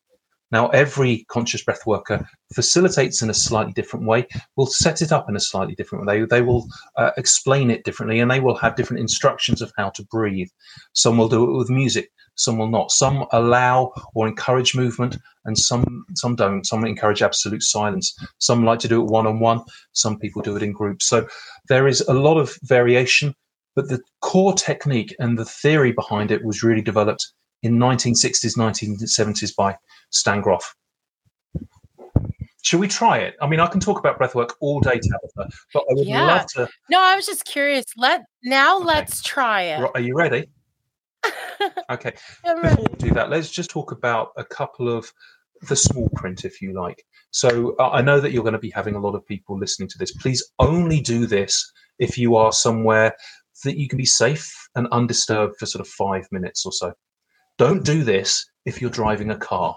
Now, 0.50 0.69
every 0.69 1.26
conscious 1.28 1.62
breath 1.62 1.87
worker 1.87 2.26
facilitates 2.55 3.21
in 3.21 3.28
a 3.28 3.35
slightly 3.35 3.75
different 3.75 4.07
way, 4.07 4.26
will 4.57 4.67
set 4.67 5.02
it 5.02 5.12
up 5.12 5.28
in 5.28 5.37
a 5.37 5.40
slightly 5.40 5.75
different 5.75 6.07
way. 6.07 6.21
They 6.21 6.38
they 6.38 6.43
will 6.43 6.69
uh, 6.97 7.11
explain 7.17 7.69
it 7.71 7.85
differently 7.85 8.21
and 8.21 8.31
they 8.31 8.38
will 8.38 8.57
have 8.57 8.76
different 8.76 9.00
instructions 9.00 9.61
of 9.61 9.73
how 9.76 9.90
to 9.90 10.05
breathe. 10.05 10.49
Some 10.93 11.19
will 11.19 11.28
do 11.28 11.45
it 11.45 11.59
with 11.59 11.69
music, 11.69 12.11
some 12.37 12.59
will 12.59 12.69
not. 12.69 12.93
Some 12.93 13.26
allow 13.33 13.93
or 14.14 14.28
encourage 14.28 14.76
movement 14.76 15.19
and 15.45 15.59
some, 15.59 16.05
some 16.14 16.37
don't. 16.37 16.64
Some 16.64 16.85
encourage 16.85 17.23
absolute 17.23 17.62
silence. 17.62 18.17
Some 18.38 18.64
like 18.64 18.78
to 18.81 18.88
do 18.88 19.02
it 19.02 19.11
one 19.11 19.26
on 19.26 19.40
one, 19.40 19.62
some 19.93 20.19
people 20.19 20.43
do 20.43 20.57
it 20.57 20.62
in 20.62 20.73
groups. 20.73 21.09
So 21.09 21.26
there 21.69 21.88
is 21.88 22.00
a 22.02 22.14
lot 22.14 22.38
of 22.38 22.57
variation, 22.62 23.35
but 23.75 23.88
the 23.88 24.00
core 24.21 24.55
technique 24.55 25.14
and 25.19 25.37
the 25.37 25.45
theory 25.45 25.93
behind 25.93 26.31
it 26.31 26.45
was 26.45 26.62
really 26.62 26.83
developed 26.83 27.33
in 27.62 27.79
1960s, 27.79 28.57
1970s 28.57 29.55
by 29.57 29.77
Stan 30.11 30.41
Grof. 30.41 30.75
Should 32.62 32.81
we 32.81 32.88
try 32.88 33.19
it? 33.19 33.35
I 33.41 33.47
mean, 33.47 33.61
I 33.61 33.67
can 33.67 33.81
talk 33.81 33.99
about 33.99 34.19
breathwork 34.19 34.50
all 34.61 34.81
day, 34.81 34.99
Tabitha, 35.00 35.57
but 35.73 35.85
I 35.91 35.95
would 35.95 36.07
yeah. 36.07 36.25
love 36.25 36.47
to. 36.55 36.69
No, 36.91 37.00
I 37.00 37.17
was 37.17 37.25
just 37.25 37.45
curious. 37.45 37.85
Let 37.97 38.25
now 38.43 38.77
okay. 38.77 38.87
let's 38.87 39.23
try 39.23 39.62
it. 39.62 39.91
Are 39.95 40.00
you 40.00 40.15
ready? 40.15 40.49
okay. 41.91 42.12
Before 42.45 42.85
we 42.91 42.97
do 42.99 43.11
that, 43.15 43.31
let's 43.31 43.50
just 43.50 43.71
talk 43.71 43.93
about 43.93 44.33
a 44.37 44.45
couple 44.45 44.88
of 44.88 45.11
the 45.69 45.77
small 45.77 46.09
print, 46.11 46.45
if 46.45 46.61
you 46.61 46.73
like. 46.73 47.05
So 47.31 47.75
uh, 47.79 47.91
I 47.91 48.03
know 48.03 48.21
that 48.21 48.33
you're 48.33 48.43
going 48.43 48.53
to 48.53 48.59
be 48.59 48.71
having 48.71 48.95
a 48.95 49.00
lot 49.00 49.15
of 49.15 49.27
people 49.27 49.59
listening 49.59 49.88
to 49.91 49.99
this. 49.99 50.12
Please 50.12 50.43
only 50.59 51.00
do 51.00 51.27
this 51.27 51.73
if 51.99 52.17
you 52.17 52.37
are 52.37 52.53
somewhere 52.53 53.15
that 53.65 53.77
you 53.77 53.88
can 53.88 53.97
be 53.97 54.07
safe 54.07 54.53
and 54.75 54.87
undisturbed 54.93 55.57
for 55.59 55.67
sort 55.67 55.81
of 55.81 55.88
five 55.88 56.27
minutes 56.31 56.65
or 56.65 56.73
so. 56.73 56.93
Don't 57.59 57.85
do 57.85 58.05
this 58.05 58.47
if 58.65 58.81
you're 58.81 58.91
driving 58.91 59.31
a 59.31 59.37
car. 59.37 59.77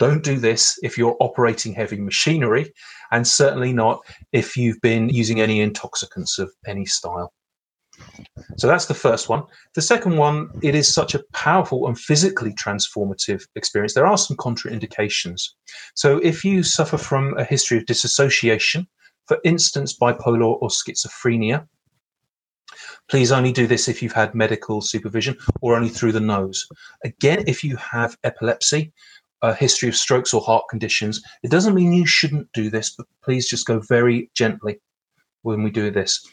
Don't 0.00 0.24
do 0.24 0.38
this 0.38 0.78
if 0.82 0.98
you're 0.98 1.16
operating 1.20 1.72
heavy 1.72 2.00
machinery, 2.00 2.72
and 3.12 3.26
certainly 3.26 3.72
not 3.72 4.00
if 4.32 4.56
you've 4.56 4.80
been 4.80 5.08
using 5.08 5.40
any 5.40 5.60
intoxicants 5.60 6.38
of 6.38 6.50
any 6.66 6.86
style. 6.86 7.32
So 8.56 8.66
that's 8.66 8.86
the 8.86 8.94
first 8.94 9.28
one. 9.28 9.42
The 9.74 9.82
second 9.82 10.16
one, 10.16 10.48
it 10.62 10.74
is 10.74 10.92
such 10.92 11.14
a 11.14 11.22
powerful 11.34 11.86
and 11.86 11.98
physically 11.98 12.54
transformative 12.54 13.42
experience. 13.56 13.94
There 13.94 14.06
are 14.06 14.18
some 14.18 14.36
contraindications. 14.38 15.42
So 15.94 16.18
if 16.18 16.44
you 16.44 16.62
suffer 16.62 16.96
from 16.96 17.36
a 17.36 17.44
history 17.44 17.78
of 17.78 17.86
dissociation, 17.86 18.86
for 19.26 19.38
instance, 19.44 19.96
bipolar 19.96 20.56
or 20.60 20.68
schizophrenia, 20.70 21.66
Please 23.08 23.32
only 23.32 23.52
do 23.52 23.66
this 23.66 23.88
if 23.88 24.02
you've 24.02 24.12
had 24.12 24.34
medical 24.34 24.80
supervision 24.80 25.36
or 25.60 25.76
only 25.76 25.88
through 25.88 26.12
the 26.12 26.20
nose. 26.20 26.66
Again, 27.04 27.44
if 27.46 27.64
you 27.64 27.76
have 27.76 28.16
epilepsy, 28.24 28.92
a 29.42 29.54
history 29.54 29.88
of 29.88 29.96
strokes 29.96 30.34
or 30.34 30.40
heart 30.40 30.64
conditions, 30.68 31.22
it 31.42 31.50
doesn't 31.50 31.74
mean 31.74 31.92
you 31.92 32.06
shouldn't 32.06 32.52
do 32.52 32.70
this, 32.70 32.94
but 32.96 33.06
please 33.24 33.48
just 33.48 33.66
go 33.66 33.80
very 33.80 34.30
gently 34.34 34.80
when 35.42 35.62
we 35.62 35.70
do 35.70 35.90
this. 35.90 36.24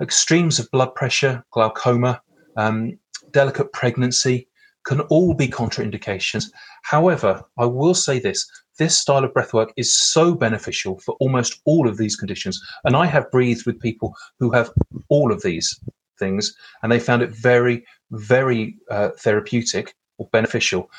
Extremes 0.00 0.58
of 0.58 0.70
blood 0.70 0.94
pressure, 0.94 1.44
glaucoma, 1.50 2.20
um, 2.56 2.98
delicate 3.32 3.72
pregnancy 3.72 4.48
can 4.84 5.00
all 5.02 5.34
be 5.34 5.48
contraindications. 5.48 6.50
However, 6.82 7.42
I 7.58 7.66
will 7.66 7.94
say 7.94 8.18
this 8.18 8.46
this 8.78 8.98
style 8.98 9.24
of 9.24 9.32
breathwork 9.32 9.70
is 9.76 9.94
so 9.94 10.34
beneficial 10.34 10.98
for 10.98 11.14
almost 11.20 11.60
all 11.64 11.88
of 11.88 11.96
these 11.96 12.16
conditions. 12.16 12.60
And 12.84 12.96
I 12.96 13.06
have 13.06 13.30
breathed 13.30 13.66
with 13.66 13.80
people 13.80 14.16
who 14.40 14.50
have 14.50 14.72
all 15.08 15.32
of 15.32 15.42
these 15.42 15.78
things, 16.18 16.54
and 16.82 16.90
they 16.90 16.98
found 16.98 17.22
it 17.22 17.30
very, 17.30 17.84
very 18.10 18.76
uh, 18.90 19.10
therapeutic 19.18 19.94
or 20.18 20.28
beneficial. 20.32 20.90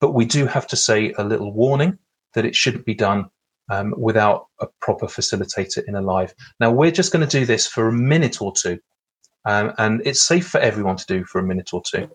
But 0.00 0.14
we 0.14 0.24
do 0.24 0.46
have 0.46 0.66
to 0.68 0.76
say 0.76 1.12
a 1.16 1.24
little 1.24 1.52
warning 1.52 1.98
that 2.34 2.44
it 2.44 2.56
shouldn't 2.56 2.86
be 2.86 2.94
done 2.94 3.30
um, 3.70 3.94
without 3.96 4.48
a 4.60 4.66
proper 4.80 5.06
facilitator 5.06 5.82
in 5.86 5.94
a 5.94 6.02
live. 6.02 6.34
Now, 6.58 6.72
we're 6.72 6.90
just 6.90 7.12
going 7.12 7.26
to 7.26 7.38
do 7.38 7.46
this 7.46 7.66
for 7.66 7.88
a 7.88 7.92
minute 7.92 8.42
or 8.42 8.52
two, 8.52 8.80
um, 9.44 9.72
and 9.78 10.02
it's 10.04 10.22
safe 10.22 10.48
for 10.48 10.58
everyone 10.58 10.96
to 10.96 11.06
do 11.06 11.24
for 11.24 11.38
a 11.38 11.46
minute 11.46 11.72
or 11.72 11.82
two, 11.82 12.10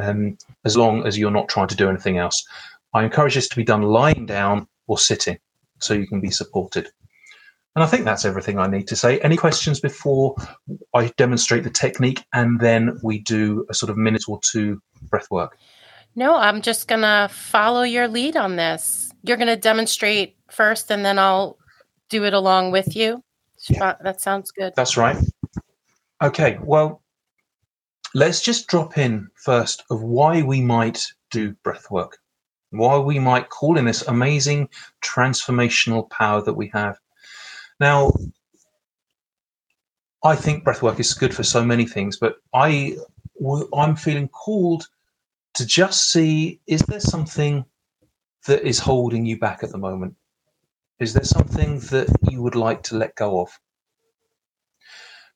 um, 0.00 0.38
as 0.64 0.76
long 0.76 1.06
as 1.06 1.18
you're 1.18 1.30
not 1.30 1.48
trying 1.48 1.68
to 1.68 1.76
do 1.76 1.88
anything 1.88 2.18
else. 2.18 2.46
I 2.94 3.04
encourage 3.04 3.34
this 3.34 3.48
to 3.48 3.56
be 3.56 3.64
done 3.64 3.82
lying 3.82 4.26
down 4.26 4.66
or 4.86 4.98
sitting 4.98 5.38
so 5.78 5.94
you 5.94 6.06
can 6.06 6.20
be 6.20 6.30
supported. 6.30 6.88
And 7.76 7.84
I 7.84 7.86
think 7.86 8.04
that's 8.04 8.24
everything 8.24 8.58
I 8.58 8.66
need 8.66 8.88
to 8.88 8.96
say. 8.96 9.20
Any 9.20 9.36
questions 9.36 9.78
before 9.78 10.34
I 10.94 11.12
demonstrate 11.16 11.62
the 11.62 11.70
technique 11.70 12.24
and 12.32 12.58
then 12.58 12.98
we 13.02 13.20
do 13.20 13.66
a 13.70 13.74
sort 13.74 13.90
of 13.90 13.96
minute 13.96 14.24
or 14.26 14.40
two 14.42 14.80
breath 15.10 15.30
work? 15.30 15.56
No, 16.16 16.34
I'm 16.34 16.62
just 16.62 16.88
going 16.88 17.02
to 17.02 17.28
follow 17.30 17.82
your 17.82 18.08
lead 18.08 18.36
on 18.36 18.56
this. 18.56 19.12
You're 19.22 19.36
going 19.36 19.46
to 19.46 19.56
demonstrate 19.56 20.36
first 20.50 20.90
and 20.90 21.04
then 21.04 21.18
I'll 21.18 21.56
do 22.08 22.24
it 22.24 22.34
along 22.34 22.72
with 22.72 22.96
you. 22.96 23.22
Yeah. 23.68 23.94
That 24.02 24.20
sounds 24.20 24.50
good. 24.50 24.72
That's 24.74 24.96
right. 24.96 25.16
Okay, 26.22 26.58
well, 26.62 27.02
let's 28.14 28.40
just 28.40 28.66
drop 28.66 28.98
in 28.98 29.28
first 29.34 29.84
of 29.90 30.02
why 30.02 30.42
we 30.42 30.60
might 30.60 31.04
do 31.30 31.52
breath 31.62 31.90
work, 31.90 32.18
why 32.70 32.98
we 32.98 33.18
might 33.18 33.50
call 33.50 33.76
in 33.76 33.84
this 33.84 34.06
amazing 34.08 34.68
transformational 35.02 36.08
power 36.10 36.42
that 36.42 36.54
we 36.54 36.68
have. 36.68 36.98
Now, 37.80 38.12
I 40.24 40.34
think 40.34 40.64
breath 40.64 40.82
work 40.82 40.98
is 40.98 41.14
good 41.14 41.34
for 41.34 41.44
so 41.44 41.64
many 41.64 41.86
things, 41.86 42.16
but 42.16 42.36
I 42.54 42.96
I'm 43.72 43.94
feeling 43.94 44.28
called 44.28 44.88
to 45.54 45.64
just 45.64 46.10
see 46.10 46.60
is 46.66 46.80
there 46.82 47.00
something 47.00 47.64
that 48.46 48.66
is 48.66 48.78
holding 48.78 49.26
you 49.26 49.38
back 49.38 49.62
at 49.62 49.70
the 49.70 49.78
moment? 49.78 50.14
Is 50.98 51.12
there 51.12 51.24
something 51.24 51.78
that 51.90 52.08
you 52.28 52.42
would 52.42 52.56
like 52.56 52.82
to 52.84 52.96
let 52.96 53.14
go 53.14 53.40
of? 53.40 53.50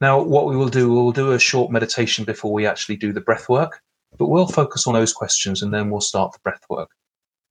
Now, 0.03 0.21
what 0.21 0.47
we 0.47 0.57
will 0.57 0.69
do, 0.69 0.93
we'll 0.93 1.13
do 1.13 1.31
a 1.31 1.39
short 1.39 1.71
meditation 1.71 2.25
before 2.25 2.53
we 2.53 2.67
actually 2.67 2.97
do 2.97 3.13
the 3.13 3.21
breath 3.21 3.49
work, 3.49 3.81
but 4.19 4.27
we'll 4.27 4.49
focus 4.49 4.89
on 4.89 4.95
those 4.95 5.13
questions 5.13 5.63
and 5.63 5.73
then 5.73 5.91
we'll 5.91 6.01
start 6.01 6.33
the 6.33 6.41
breath 6.41 6.65
work. 6.69 6.91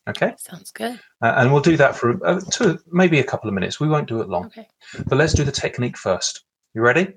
Okay? 0.09 0.33
Sounds 0.37 0.69
good. 0.69 0.99
Uh, 1.21 1.33
and 1.37 1.53
we'll 1.53 1.61
do 1.61 1.77
that 1.77 1.95
for 1.95 2.19
uh, 2.27 2.41
two, 2.51 2.77
maybe 2.91 3.19
a 3.19 3.23
couple 3.23 3.47
of 3.47 3.53
minutes. 3.53 3.79
We 3.79 3.87
won't 3.87 4.09
do 4.09 4.19
it 4.19 4.27
long. 4.27 4.47
Okay. 4.47 4.67
But 5.07 5.17
let's 5.17 5.31
do 5.33 5.45
the 5.45 5.51
technique 5.53 5.97
first. 5.97 6.43
You 6.73 6.81
ready? 6.81 7.13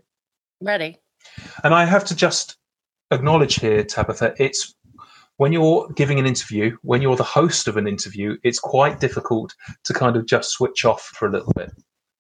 Ready. 0.61 0.99
And 1.65 1.75
I 1.75 1.85
have 1.85 2.05
to 2.05 2.15
just 2.15 2.57
acknowledge 3.11 3.57
here, 3.57 3.83
Tabitha, 3.83 4.37
it's 4.39 4.77
when 5.39 5.53
you're 5.53 5.89
giving 5.97 6.21
an 6.21 6.27
interview, 6.27 6.77
when 6.83 7.03
you're 7.03 7.17
the 7.17 7.25
host 7.25 7.67
of 7.67 7.77
an 7.77 7.89
interview, 7.89 8.37
it's 8.45 8.61
quite 8.61 9.01
difficult 9.01 9.53
to 9.83 9.95
kind 9.95 10.15
of 10.15 10.27
just 10.27 10.51
switch 10.51 10.85
off 10.85 11.03
for 11.03 11.27
a 11.27 11.33
little 11.33 11.53
bit 11.57 11.73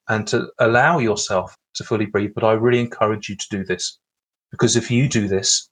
and 0.08 0.26
to 0.28 0.48
allow 0.58 0.98
yourself 0.98 1.56
to 1.74 1.84
fully 1.84 2.06
breathe. 2.06 2.32
But 2.34 2.44
I 2.44 2.52
really 2.52 2.80
encourage 2.80 3.28
you 3.28 3.36
to 3.36 3.46
do 3.50 3.64
this 3.64 3.98
because 4.50 4.76
if 4.76 4.90
you 4.90 5.08
do 5.08 5.28
this, 5.28 5.68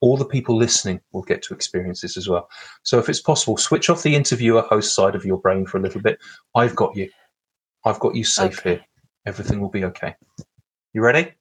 all 0.00 0.16
the 0.16 0.24
people 0.24 0.56
listening 0.56 1.00
will 1.12 1.22
get 1.22 1.42
to 1.42 1.54
experience 1.54 2.00
this 2.02 2.16
as 2.16 2.28
well. 2.28 2.48
So 2.82 2.98
if 2.98 3.08
it's 3.08 3.20
possible, 3.20 3.56
switch 3.56 3.88
off 3.88 4.02
the 4.02 4.14
interviewer 4.14 4.62
host 4.62 4.94
side 4.94 5.14
of 5.14 5.24
your 5.24 5.38
brain 5.38 5.66
for 5.66 5.78
a 5.78 5.80
little 5.80 6.00
bit. 6.00 6.18
I've 6.54 6.76
got 6.76 6.94
you. 6.96 7.08
I've 7.84 7.98
got 8.00 8.14
you 8.14 8.24
safe 8.24 8.58
Okay. 8.58 8.70
here. 8.70 8.84
Everything 9.24 9.60
will 9.60 9.70
be 9.70 9.84
okay. 9.84 10.14
You 10.92 11.00
ready? 11.02 11.32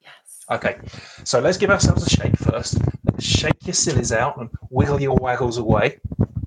Yes. 0.00 0.44
Okay, 0.50 0.78
so 1.24 1.40
let's 1.40 1.56
give 1.56 1.70
ourselves 1.70 2.06
a 2.06 2.10
shake 2.10 2.36
first. 2.38 2.78
Shake 3.18 3.66
your 3.66 3.74
sillies 3.74 4.12
out 4.12 4.38
and 4.38 4.50
wiggle 4.70 5.00
your 5.00 5.16
waggles 5.16 5.58
away. 5.58 5.98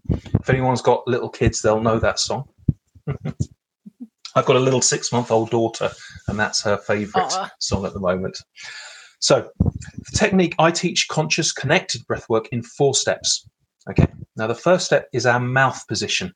If 0.10 0.50
anyone's 0.50 0.82
got 0.82 1.08
little 1.08 1.30
kids, 1.30 1.62
they'll 1.62 1.82
know 1.82 2.00
that 2.00 2.20
song. 2.20 2.48
I've 4.36 4.46
got 4.46 4.58
a 4.58 4.60
little 4.60 4.82
six 4.82 5.12
month 5.12 5.32
old 5.32 5.50
daughter, 5.50 5.92
and 6.28 6.38
that's 6.38 6.62
her 6.64 6.78
favourite 6.78 7.32
Aw. 7.32 7.50
song 7.60 7.86
at 7.86 7.94
the 7.94 8.00
moment. 8.00 8.38
So, 9.20 9.50
the 9.60 10.18
technique 10.18 10.56
I 10.60 10.72
teach 10.72 11.08
conscious 11.08 11.52
connected 11.52 12.06
breath 12.06 12.28
work 12.28 12.50
in 12.52 12.62
four 12.62 12.94
steps. 12.94 13.48
Okay, 13.90 14.08
now 14.36 14.48
the 14.48 14.56
first 14.56 14.86
step 14.86 15.08
is 15.14 15.26
our 15.26 15.40
mouth 15.40 15.88
position. 15.88 16.34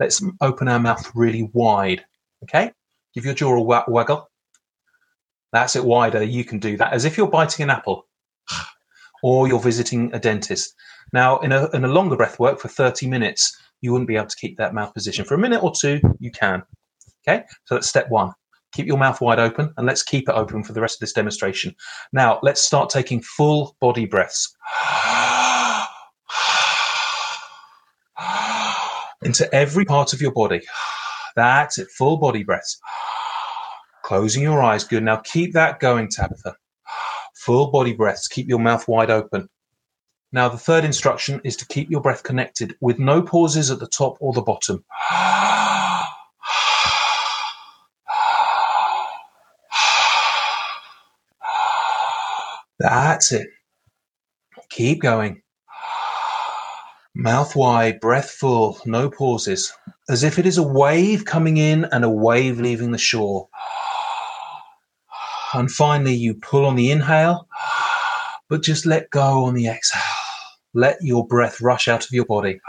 Let's 0.00 0.22
open 0.40 0.66
our 0.68 0.78
mouth 0.78 1.10
really 1.14 1.50
wide. 1.52 2.04
Okay, 2.44 2.72
give 3.14 3.24
your 3.24 3.34
jaw 3.34 3.54
a 3.54 3.60
wa- 3.60 3.84
waggle. 3.86 4.30
That's 5.52 5.76
it 5.76 5.84
wider. 5.84 6.22
You 6.22 6.44
can 6.44 6.58
do 6.58 6.78
that 6.78 6.94
as 6.94 7.04
if 7.04 7.18
you're 7.18 7.28
biting 7.28 7.64
an 7.64 7.70
apple 7.70 8.06
or 9.22 9.46
you're 9.46 9.60
visiting 9.60 10.12
a 10.14 10.18
dentist. 10.18 10.74
Now, 11.12 11.38
in 11.40 11.52
a, 11.52 11.68
in 11.70 11.84
a 11.84 11.88
longer 11.88 12.16
breath 12.16 12.38
work 12.38 12.58
for 12.58 12.68
30 12.68 13.06
minutes, 13.06 13.54
you 13.82 13.92
wouldn't 13.92 14.08
be 14.08 14.16
able 14.16 14.28
to 14.28 14.36
keep 14.36 14.56
that 14.56 14.72
mouth 14.72 14.94
position. 14.94 15.26
For 15.26 15.34
a 15.34 15.38
minute 15.38 15.62
or 15.62 15.72
two, 15.78 16.00
you 16.18 16.30
can. 16.30 16.62
Okay, 17.26 17.44
so 17.64 17.74
that's 17.76 17.88
step 17.88 18.10
one. 18.10 18.32
Keep 18.72 18.86
your 18.86 18.98
mouth 18.98 19.20
wide 19.20 19.38
open 19.38 19.72
and 19.76 19.86
let's 19.86 20.02
keep 20.02 20.28
it 20.28 20.34
open 20.34 20.64
for 20.64 20.72
the 20.72 20.80
rest 20.80 20.96
of 20.96 21.00
this 21.00 21.12
demonstration. 21.12 21.74
Now, 22.12 22.40
let's 22.42 22.62
start 22.62 22.88
taking 22.90 23.20
full 23.20 23.76
body 23.80 24.06
breaths 24.06 24.56
into 29.22 29.54
every 29.54 29.84
part 29.84 30.12
of 30.12 30.20
your 30.20 30.32
body. 30.32 30.62
That's 31.36 31.78
it, 31.78 31.88
full 31.96 32.16
body 32.16 32.42
breaths. 32.42 32.80
Closing 34.02 34.42
your 34.42 34.62
eyes. 34.62 34.84
Good. 34.84 35.04
Now 35.04 35.16
keep 35.16 35.52
that 35.52 35.78
going, 35.80 36.08
Tabitha. 36.08 36.56
Full 37.36 37.70
body 37.70 37.92
breaths. 37.92 38.26
Keep 38.28 38.48
your 38.48 38.58
mouth 38.58 38.86
wide 38.88 39.10
open. 39.10 39.48
Now, 40.32 40.48
the 40.48 40.58
third 40.58 40.84
instruction 40.84 41.40
is 41.44 41.56
to 41.56 41.66
keep 41.66 41.90
your 41.90 42.00
breath 42.00 42.22
connected 42.22 42.74
with 42.80 42.98
no 42.98 43.20
pauses 43.22 43.70
at 43.70 43.80
the 43.80 43.86
top 43.86 44.16
or 44.20 44.32
the 44.32 44.40
bottom. 44.40 44.82
That's 52.82 53.30
it. 53.30 53.46
Keep 54.70 55.02
going. 55.02 55.40
Mouth 57.14 57.54
wide, 57.54 58.00
breath 58.00 58.28
full, 58.28 58.80
no 58.84 59.08
pauses, 59.08 59.72
as 60.08 60.24
if 60.24 60.36
it 60.36 60.46
is 60.46 60.58
a 60.58 60.64
wave 60.64 61.24
coming 61.24 61.58
in 61.58 61.84
and 61.84 62.04
a 62.04 62.10
wave 62.10 62.58
leaving 62.58 62.90
the 62.90 62.98
shore. 62.98 63.48
And 65.54 65.70
finally, 65.70 66.14
you 66.14 66.34
pull 66.34 66.66
on 66.66 66.74
the 66.74 66.90
inhale, 66.90 67.46
but 68.48 68.64
just 68.64 68.84
let 68.84 69.10
go 69.10 69.44
on 69.44 69.54
the 69.54 69.68
exhale. 69.68 70.02
Let 70.74 70.96
your 71.02 71.24
breath 71.24 71.60
rush 71.60 71.86
out 71.86 72.04
of 72.04 72.10
your 72.10 72.24
body. 72.24 72.60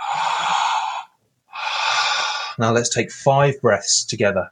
Now 2.60 2.72
let's 2.72 2.90
take 2.90 3.12
five 3.12 3.60
breaths 3.62 4.06
together. 4.06 4.52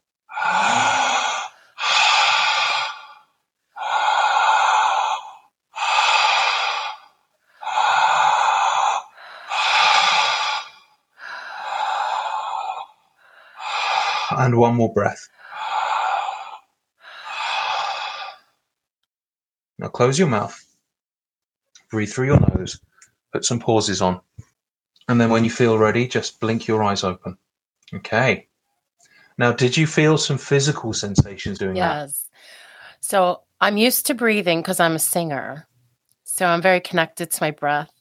One 14.61 14.75
more 14.75 14.93
breath. 14.93 15.27
Now 19.79 19.87
close 19.87 20.19
your 20.19 20.27
mouth. 20.27 20.55
Breathe 21.89 22.11
through 22.13 22.27
your 22.27 22.39
nose. 22.39 22.79
Put 23.33 23.43
some 23.43 23.59
pauses 23.59 24.01
on. 24.01 24.21
And 25.09 25.19
then 25.19 25.31
when 25.31 25.43
you 25.43 25.49
feel 25.49 25.79
ready, 25.79 26.07
just 26.07 26.39
blink 26.39 26.67
your 26.67 26.83
eyes 26.83 27.03
open. 27.03 27.37
Okay. 27.93 28.47
Now, 29.37 29.51
did 29.51 29.75
you 29.75 29.87
feel 29.87 30.19
some 30.19 30.37
physical 30.37 30.93
sensations 30.93 31.57
doing 31.57 31.73
that? 31.73 32.03
Yes. 32.03 32.29
So 32.99 33.41
I'm 33.59 33.77
used 33.77 34.05
to 34.05 34.13
breathing 34.13 34.59
because 34.61 34.79
I'm 34.79 34.95
a 34.95 34.99
singer. 34.99 35.67
So 36.23 36.45
I'm 36.45 36.61
very 36.61 36.79
connected 36.79 37.31
to 37.31 37.43
my 37.43 37.49
breath. 37.49 37.91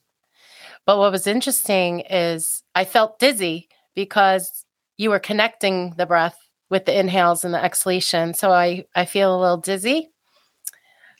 But 0.84 0.98
what 0.98 1.12
was 1.12 1.26
interesting 1.26 2.00
is 2.00 2.62
I 2.74 2.84
felt 2.84 3.18
dizzy 3.18 3.68
because 3.94 4.66
you 4.98 5.08
were 5.08 5.18
connecting 5.18 5.94
the 5.96 6.04
breath 6.04 6.36
with 6.70 6.86
the 6.86 6.98
inhales 6.98 7.44
and 7.44 7.52
the 7.52 7.62
exhalation. 7.62 8.32
So 8.32 8.52
I, 8.52 8.86
I 8.94 9.04
feel 9.04 9.36
a 9.36 9.40
little 9.40 9.58
dizzy. 9.58 10.10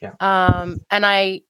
Yeah. 0.01 0.15
Um, 0.21 0.81
and 0.91 1.05
I 1.05 1.43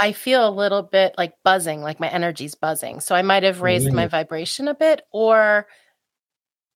I 0.00 0.12
feel 0.12 0.48
a 0.48 0.50
little 0.50 0.82
bit 0.82 1.14
like 1.18 1.34
buzzing, 1.42 1.82
like 1.82 1.98
my 1.98 2.08
energy's 2.08 2.54
buzzing. 2.54 3.00
So 3.00 3.14
I 3.14 3.22
might 3.22 3.42
have 3.42 3.62
raised 3.62 3.92
my 3.92 4.06
vibration 4.06 4.68
a 4.68 4.74
bit 4.74 5.02
or 5.12 5.66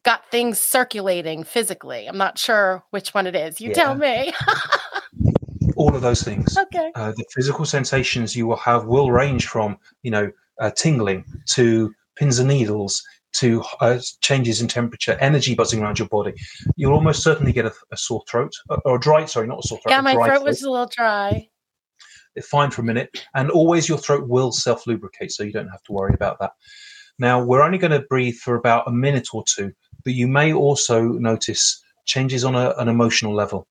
got 0.05 0.29
things 0.31 0.59
circulating 0.59 1.45
physically. 1.45 2.07
I'm 2.07 2.19
not 2.19 2.38
sure 2.38 2.83
which 2.91 3.15
one 3.15 3.27
it 3.27 3.37
is. 3.37 3.61
You 3.61 3.73
tell 3.73 3.95
me. 3.95 4.33
All 5.77 5.95
of 5.95 6.03
those 6.03 6.23
things. 6.23 6.57
okay. 6.59 6.91
Uh, 6.95 7.12
the 7.12 7.25
physical 7.31 7.65
sensations 7.65 8.35
you 8.35 8.47
will 8.47 8.57
have 8.57 8.87
will 8.87 9.12
range 9.12 9.47
from, 9.47 9.79
you 10.03 10.11
know, 10.11 10.31
uh, 10.61 10.71
tingling 10.71 11.25
to 11.51 11.95
pins 12.17 12.38
and 12.38 12.49
needles 12.49 13.03
to 13.35 13.62
uh, 13.81 13.99
changes 14.21 14.61
in 14.61 14.68
temperature, 14.68 15.16
energy 15.21 15.55
buzzing 15.55 15.83
around 15.83 15.99
your 15.99 16.09
body. 16.09 16.33
You'll 16.77 16.95
almost 16.95 17.23
certainly 17.23 17.53
get 17.53 17.66
a, 17.66 17.73
a 17.90 17.97
sore 17.97 18.23
throat 18.29 18.53
uh, 18.71 18.79
or 18.85 18.97
a 18.97 19.01
dry, 19.01 19.25
sorry, 19.25 19.47
not 19.47 19.64
a 19.64 19.66
sore 19.66 19.79
throat. 19.79 19.92
Yeah, 19.92 20.01
my 20.01 20.14
dry 20.14 20.29
throat 20.29 20.45
was 20.45 20.62
a 20.62 20.71
little 20.71 20.87
dry. 20.87 21.49
It's 22.35 22.49
fine 22.49 22.71
for 22.71 22.81
a 22.81 22.85
minute, 22.85 23.25
and 23.35 23.51
always 23.51 23.88
your 23.88 23.99
throat 23.99 24.29
will 24.29 24.53
self 24.53 24.87
lubricate, 24.87 25.33
so 25.33 25.42
you 25.42 25.53
don't 25.53 25.68
have 25.68 25.83
to 25.85 25.92
worry 25.92 26.14
about 26.14 26.38
that. 26.40 26.53
Now, 27.18 27.42
we're 27.45 27.62
only 27.62 27.79
going 27.79 27.90
to 27.90 28.07
breathe 28.09 28.37
for 28.37 28.57
about 28.57 28.88
a 28.88 28.92
minute 28.92 29.29
or 29.35 29.45
two, 29.47 29.73
but 30.05 30.14
you 30.14 30.27
may 30.27 30.53
also 30.53 31.03
notice 31.03 31.83
changes 32.07 32.42
on 32.45 32.55
a, 32.55 32.71
an 32.79 32.88
emotional 32.88 33.35
level. 33.35 33.66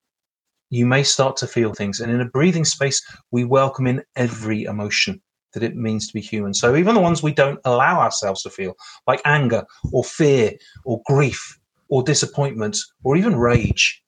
You 0.70 0.86
may 0.86 1.04
start 1.04 1.38
to 1.38 1.48
feel 1.48 1.74
things, 1.74 2.00
and 2.00 2.12
in 2.12 2.22
a 2.22 2.30
breathing 2.30 2.66
space, 2.66 3.02
we 3.32 3.44
welcome 3.44 3.88
in 3.88 4.04
every 4.16 4.64
emotion 4.64 5.22
that 5.54 5.64
it 5.64 5.76
means 5.76 6.08
to 6.08 6.14
be 6.14 6.22
human. 6.22 6.54
So, 6.54 6.76
even 6.76 6.96
the 6.96 7.02
ones 7.02 7.22
we 7.24 7.34
don't 7.34 7.60
allow 7.66 8.00
ourselves 8.00 8.44
to 8.44 8.50
feel, 8.50 8.76
like 9.08 9.22
anger 9.26 9.66
or 9.92 10.04
fear 10.04 10.54
or 10.86 11.02
grief 11.06 11.60
or 11.90 12.04
disappointment 12.04 12.78
or 13.04 13.18
even 13.18 13.36
rage, 13.36 14.02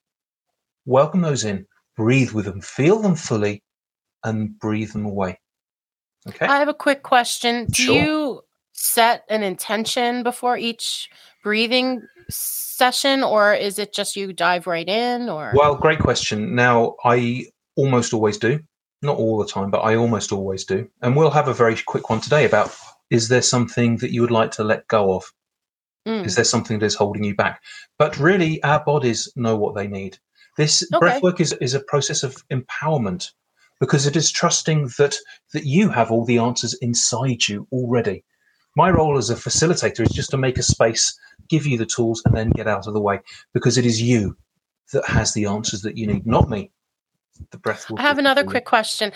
welcome 0.85 1.21
those 1.21 1.43
in, 1.43 1.65
breathe 1.95 2.31
with 2.31 2.45
them, 2.45 2.61
feel 2.61 2.99
them 2.99 3.15
fully, 3.15 3.63
and 4.23 4.57
breathe 4.57 4.91
them 4.93 5.05
away. 5.05 5.39
Okay. 6.27 6.45
I 6.45 6.57
have 6.57 6.69
a 6.69 6.73
quick 6.73 7.03
question. 7.03 7.65
Do 7.65 7.83
Sure. 7.83 7.95
you 7.95 8.41
set 8.71 9.23
an 9.29 9.43
intention 9.43 10.23
before 10.23 10.57
each 10.57 11.09
breathing 11.43 12.01
session 12.29 13.23
or 13.23 13.53
is 13.53 13.77
it 13.77 13.93
just 13.93 14.15
you 14.15 14.33
dive 14.33 14.65
right 14.65 14.87
in 14.87 15.29
or 15.29 15.51
Well, 15.55 15.75
great 15.75 15.99
question. 15.99 16.55
Now, 16.55 16.95
I 17.03 17.47
almost 17.75 18.13
always 18.13 18.37
do, 18.37 18.59
not 19.03 19.17
all 19.17 19.37
the 19.37 19.47
time, 19.47 19.69
but 19.69 19.81
I 19.81 19.95
almost 19.95 20.31
always 20.31 20.65
do. 20.65 20.89
And 21.01 21.15
we'll 21.15 21.31
have 21.31 21.47
a 21.47 21.53
very 21.53 21.75
quick 21.85 22.09
one 22.09 22.21
today 22.21 22.45
about 22.45 22.75
is 23.09 23.27
there 23.27 23.41
something 23.41 23.97
that 23.97 24.11
you 24.11 24.21
would 24.21 24.31
like 24.31 24.51
to 24.51 24.63
let 24.63 24.87
go 24.87 25.13
of? 25.13 25.25
Mm, 26.07 26.25
Is 26.25 26.35
there 26.35 26.45
something 26.45 26.79
that 26.79 26.85
is 26.85 26.95
holding 26.95 27.23
you 27.23 27.35
back? 27.35 27.61
But 27.97 28.17
really, 28.17 28.61
our 28.63 28.83
bodies 28.83 29.31
know 29.35 29.55
what 29.55 29.75
they 29.75 29.87
need. 29.87 30.17
This 30.57 30.83
Okay. 30.83 30.99
breath 30.99 31.23
work 31.23 31.39
is, 31.39 31.53
is 31.53 31.73
a 31.73 31.79
process 31.81 32.23
of 32.23 32.35
empowerment 32.51 33.31
because 33.79 34.07
it 34.07 34.15
is 34.15 34.31
trusting 34.31 34.89
that 34.97 35.15
that 35.53 35.65
you 35.65 35.89
have 35.89 36.11
all 36.11 36.25
the 36.25 36.37
answers 36.37 36.73
inside 36.75 37.47
you 37.47 37.67
already. 37.71 38.23
My 38.75 38.89
role 38.89 39.17
as 39.17 39.29
a 39.29 39.35
facilitator 39.35 40.01
is 40.01 40.13
just 40.13 40.31
to 40.31 40.37
make 40.37 40.57
a 40.57 40.63
space, 40.63 41.17
give 41.49 41.67
you 41.67 41.77
the 41.77 41.85
tools, 41.85 42.21
and 42.25 42.35
then 42.35 42.49
get 42.49 42.67
out 42.67 42.87
of 42.87 42.93
the 42.93 43.01
way 43.01 43.19
because 43.53 43.77
it 43.77 43.85
is 43.85 44.01
you 44.01 44.35
that 44.93 45.05
has 45.05 45.33
the 45.33 45.45
answers 45.45 45.81
that 45.81 45.97
you 45.97 46.07
need, 46.07 46.25
not 46.25 46.49
me. 46.49 46.71
The 47.51 47.57
breath 47.57 47.89
will 47.89 47.99
I 47.99 48.03
have 48.03 48.19
another 48.19 48.43
quick 48.43 48.65
question. 48.65 49.11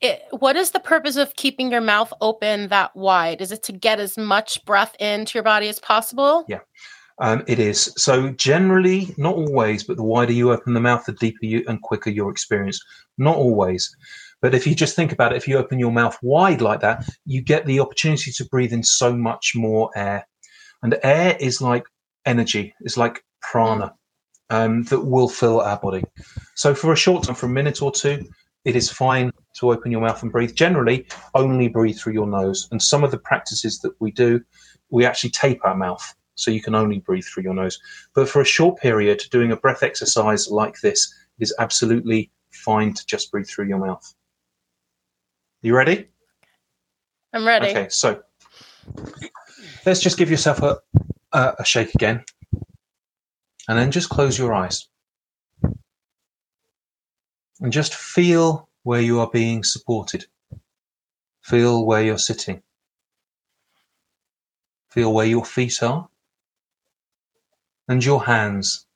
It, 0.00 0.22
what 0.30 0.56
is 0.56 0.72
the 0.72 0.80
purpose 0.80 1.16
of 1.16 1.36
keeping 1.36 1.70
your 1.70 1.80
mouth 1.80 2.12
open 2.20 2.68
that 2.68 2.94
wide? 2.96 3.40
Is 3.40 3.52
it 3.52 3.62
to 3.64 3.72
get 3.72 4.00
as 4.00 4.18
much 4.18 4.64
breath 4.64 4.96
into 4.98 5.38
your 5.38 5.44
body 5.44 5.68
as 5.68 5.78
possible? 5.78 6.44
Yeah. 6.48 6.60
Um, 7.18 7.44
it 7.46 7.58
is. 7.58 7.92
So 7.96 8.30
generally, 8.30 9.14
not 9.16 9.34
always, 9.34 9.84
but 9.84 9.96
the 9.96 10.02
wider 10.02 10.32
you 10.32 10.52
open 10.52 10.74
the 10.74 10.80
mouth, 10.80 11.04
the 11.04 11.12
deeper 11.12 11.44
you 11.44 11.64
and 11.68 11.80
quicker 11.80 12.10
your 12.10 12.30
experience. 12.30 12.80
Not 13.16 13.36
always. 13.36 13.94
But 14.40 14.54
if 14.54 14.66
you 14.66 14.74
just 14.74 14.96
think 14.96 15.12
about 15.12 15.32
it, 15.32 15.36
if 15.36 15.46
you 15.46 15.56
open 15.56 15.78
your 15.78 15.92
mouth 15.92 16.18
wide 16.20 16.60
like 16.60 16.80
that, 16.80 17.08
you 17.24 17.40
get 17.40 17.64
the 17.64 17.78
opportunity 17.78 18.32
to 18.32 18.44
breathe 18.46 18.72
in 18.72 18.82
so 18.82 19.14
much 19.16 19.52
more 19.54 19.90
air. 19.94 20.26
And 20.82 20.98
air 21.04 21.36
is 21.38 21.62
like 21.62 21.84
energy, 22.26 22.74
it's 22.80 22.96
like 22.96 23.22
prana 23.40 23.94
um, 24.52 24.82
that 24.84 25.00
will 25.00 25.28
fill 25.28 25.60
our 25.60 25.78
body. 25.78 26.04
So 26.54 26.74
for 26.74 26.92
a 26.92 26.96
short 26.96 27.24
time, 27.24 27.34
for 27.34 27.46
a 27.46 27.48
minute 27.48 27.80
or 27.82 27.90
two, 27.90 28.28
it 28.64 28.76
is 28.76 28.90
fine 28.90 29.32
to 29.54 29.72
open 29.72 29.90
your 29.90 30.02
mouth 30.02 30.22
and 30.22 30.30
breathe. 30.30 30.54
Generally, 30.54 31.06
only 31.34 31.68
breathe 31.68 31.96
through 31.98 32.12
your 32.12 32.26
nose. 32.26 32.68
And 32.70 32.80
some 32.80 33.02
of 33.02 33.10
the 33.10 33.18
practices 33.18 33.80
that 33.80 33.98
we 33.98 34.12
do, 34.12 34.40
we 34.90 35.06
actually 35.06 35.30
tape 35.30 35.60
our 35.64 35.74
mouth 35.74 36.14
so 36.34 36.50
you 36.50 36.62
can 36.62 36.74
only 36.74 36.98
breathe 36.98 37.24
through 37.24 37.44
your 37.44 37.54
nose. 37.54 37.78
But 38.14 38.28
for 38.28 38.42
a 38.42 38.44
short 38.44 38.78
period, 38.78 39.22
doing 39.30 39.52
a 39.52 39.56
breath 39.56 39.82
exercise 39.82 40.48
like 40.48 40.80
this 40.80 41.12
is 41.40 41.54
absolutely 41.58 42.30
fine 42.50 42.92
to 42.92 43.06
just 43.06 43.32
breathe 43.32 43.48
through 43.48 43.68
your 43.68 43.78
mouth. 43.78 44.14
You 45.62 45.74
ready? 45.74 46.08
I'm 47.32 47.46
ready. 47.46 47.70
Okay, 47.70 47.88
so 47.88 48.22
let's 49.86 50.00
just 50.00 50.18
give 50.18 50.30
yourself 50.30 50.60
a, 50.60 50.78
a, 51.32 51.54
a 51.60 51.64
shake 51.64 51.94
again. 51.94 52.22
And 53.68 53.78
then 53.78 53.90
just 53.90 54.08
close 54.08 54.38
your 54.38 54.52
eyes. 54.52 54.88
And 57.60 57.72
just 57.72 57.94
feel 57.94 58.68
where 58.82 59.00
you 59.00 59.20
are 59.20 59.30
being 59.30 59.62
supported. 59.62 60.26
Feel 61.42 61.86
where 61.86 62.02
you're 62.02 62.18
sitting. 62.18 62.62
Feel 64.90 65.14
where 65.14 65.26
your 65.26 65.44
feet 65.44 65.82
are. 65.82 66.08
And 67.88 68.04
your 68.04 68.24
hands. 68.24 68.86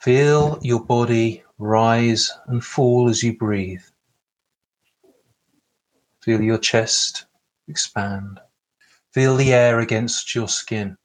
Feel 0.00 0.58
your 0.62 0.84
body 0.84 1.44
rise 1.58 2.32
and 2.46 2.64
fall 2.64 3.08
as 3.08 3.22
you 3.22 3.36
breathe. 3.36 3.82
Feel 6.20 6.42
your 6.42 6.58
chest 6.58 7.26
expand. 7.68 8.40
Feel 9.12 9.36
the 9.36 9.52
air 9.52 9.80
against 9.80 10.34
your 10.34 10.48
skin 10.48 10.96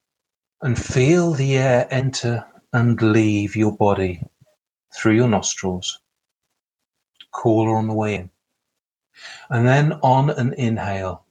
and 0.62 0.78
feel 0.78 1.32
the 1.32 1.58
air 1.58 1.88
enter 1.90 2.46
and 2.74 3.02
leave 3.02 3.56
your 3.56 3.76
body 3.76 4.24
through 4.94 5.16
your 5.16 5.28
nostrils. 5.28 6.00
Cooler 7.32 7.76
on 7.76 7.88
the 7.88 7.94
way 7.94 8.16
in. 8.16 8.30
And 9.50 9.68
then 9.68 9.94
on 10.02 10.30
an 10.30 10.54
inhale, 10.54 11.26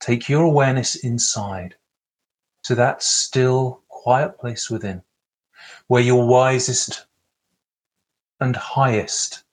take 0.00 0.28
your 0.28 0.44
awareness 0.44 0.96
inside 0.96 1.76
to 2.64 2.74
that 2.74 3.02
still, 3.02 3.82
quiet 3.88 4.38
place 4.38 4.70
within 4.70 5.02
where 5.86 6.02
your 6.02 6.26
wisest 6.26 7.06
and 8.40 8.54
highest 8.54 9.44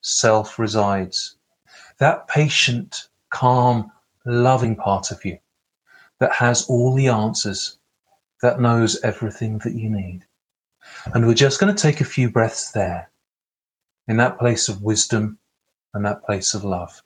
self 0.00 0.58
resides. 0.58 1.36
That 1.98 2.26
patient, 2.28 3.08
calm, 3.30 3.92
loving 4.24 4.74
part 4.74 5.10
of 5.10 5.24
you 5.24 5.38
that 6.18 6.32
has 6.32 6.66
all 6.66 6.94
the 6.94 7.08
answers, 7.08 7.78
that 8.42 8.60
knows 8.60 9.00
everything 9.02 9.58
that 9.58 9.74
you 9.74 9.90
need. 9.90 10.24
And 11.14 11.26
we're 11.26 11.34
just 11.34 11.60
going 11.60 11.74
to 11.74 11.82
take 11.82 12.00
a 12.00 12.04
few 12.04 12.30
breaths 12.30 12.70
there, 12.72 13.10
in 14.08 14.16
that 14.16 14.38
place 14.38 14.68
of 14.68 14.82
wisdom 14.82 15.38
and 15.94 16.04
that 16.04 16.24
place 16.24 16.54
of 16.54 16.64
love. 16.64 17.02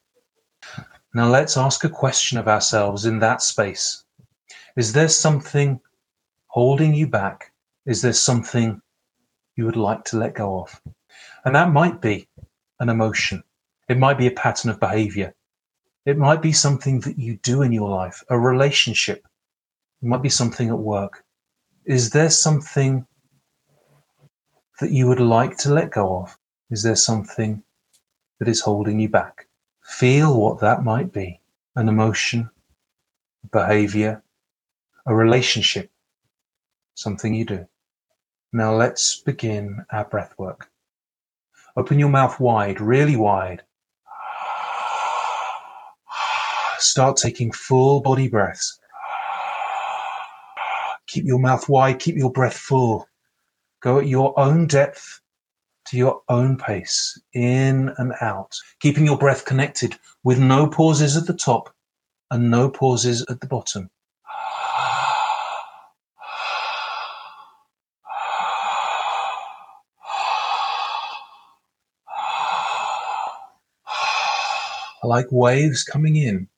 Now 1.14 1.28
let's 1.28 1.56
ask 1.56 1.84
a 1.84 1.88
question 1.88 2.38
of 2.38 2.48
ourselves 2.48 3.04
in 3.04 3.18
that 3.20 3.42
space. 3.42 4.04
Is 4.76 4.92
there 4.92 5.08
something 5.08 5.80
holding 6.46 6.94
you 6.94 7.06
back? 7.06 7.52
Is 7.86 8.02
there 8.02 8.12
something 8.12 8.80
you 9.56 9.64
would 9.64 9.76
like 9.76 10.04
to 10.06 10.18
let 10.18 10.34
go 10.34 10.60
of? 10.60 10.80
And 11.44 11.54
that 11.54 11.72
might 11.72 12.00
be 12.00 12.28
an 12.80 12.88
emotion. 12.88 13.42
It 13.88 13.98
might 13.98 14.18
be 14.18 14.26
a 14.26 14.32
pattern 14.32 14.70
of 14.70 14.80
behavior. 14.80 15.34
It 16.06 16.18
might 16.18 16.42
be 16.42 16.52
something 16.52 17.00
that 17.00 17.18
you 17.18 17.38
do 17.38 17.62
in 17.62 17.72
your 17.72 17.88
life, 17.88 18.22
a 18.28 18.38
relationship. 18.38 19.26
It 20.02 20.06
might 20.06 20.22
be 20.22 20.28
something 20.28 20.68
at 20.68 20.78
work. 20.78 21.23
Is 21.86 22.10
there 22.10 22.30
something 22.30 23.06
that 24.80 24.90
you 24.90 25.06
would 25.06 25.20
like 25.20 25.58
to 25.58 25.74
let 25.74 25.90
go 25.90 26.16
of? 26.16 26.38
Is 26.70 26.82
there 26.82 26.96
something 26.96 27.62
that 28.38 28.48
is 28.48 28.62
holding 28.62 28.98
you 28.98 29.10
back? 29.10 29.48
Feel 29.82 30.40
what 30.40 30.60
that 30.60 30.82
might 30.82 31.12
be 31.12 31.42
an 31.76 31.90
emotion, 31.90 32.48
behavior, 33.52 34.22
a 35.04 35.14
relationship, 35.14 35.90
something 36.94 37.34
you 37.34 37.44
do. 37.44 37.66
Now 38.54 38.74
let's 38.74 39.20
begin 39.20 39.84
our 39.90 40.06
breath 40.06 40.32
work. 40.38 40.70
Open 41.76 41.98
your 41.98 42.08
mouth 42.08 42.40
wide, 42.40 42.80
really 42.80 43.16
wide. 43.16 43.62
Start 46.78 47.18
taking 47.18 47.52
full 47.52 48.00
body 48.00 48.28
breaths. 48.28 48.78
Keep 51.14 51.26
your 51.26 51.38
mouth 51.38 51.68
wide, 51.68 52.00
keep 52.00 52.16
your 52.16 52.32
breath 52.32 52.56
full. 52.56 53.08
Go 53.80 54.00
at 54.00 54.08
your 54.08 54.36
own 54.36 54.66
depth 54.66 55.20
to 55.86 55.96
your 55.96 56.22
own 56.28 56.56
pace, 56.56 57.16
in 57.34 57.94
and 57.98 58.12
out, 58.20 58.56
keeping 58.80 59.06
your 59.06 59.16
breath 59.16 59.44
connected 59.44 59.96
with 60.24 60.40
no 60.40 60.66
pauses 60.66 61.16
at 61.16 61.28
the 61.28 61.32
top 61.32 61.72
and 62.32 62.50
no 62.50 62.68
pauses 62.68 63.24
at 63.28 63.40
the 63.40 63.46
bottom. 63.46 63.88
Like 75.04 75.26
waves 75.30 75.84
coming 75.84 76.16
in 76.16 76.48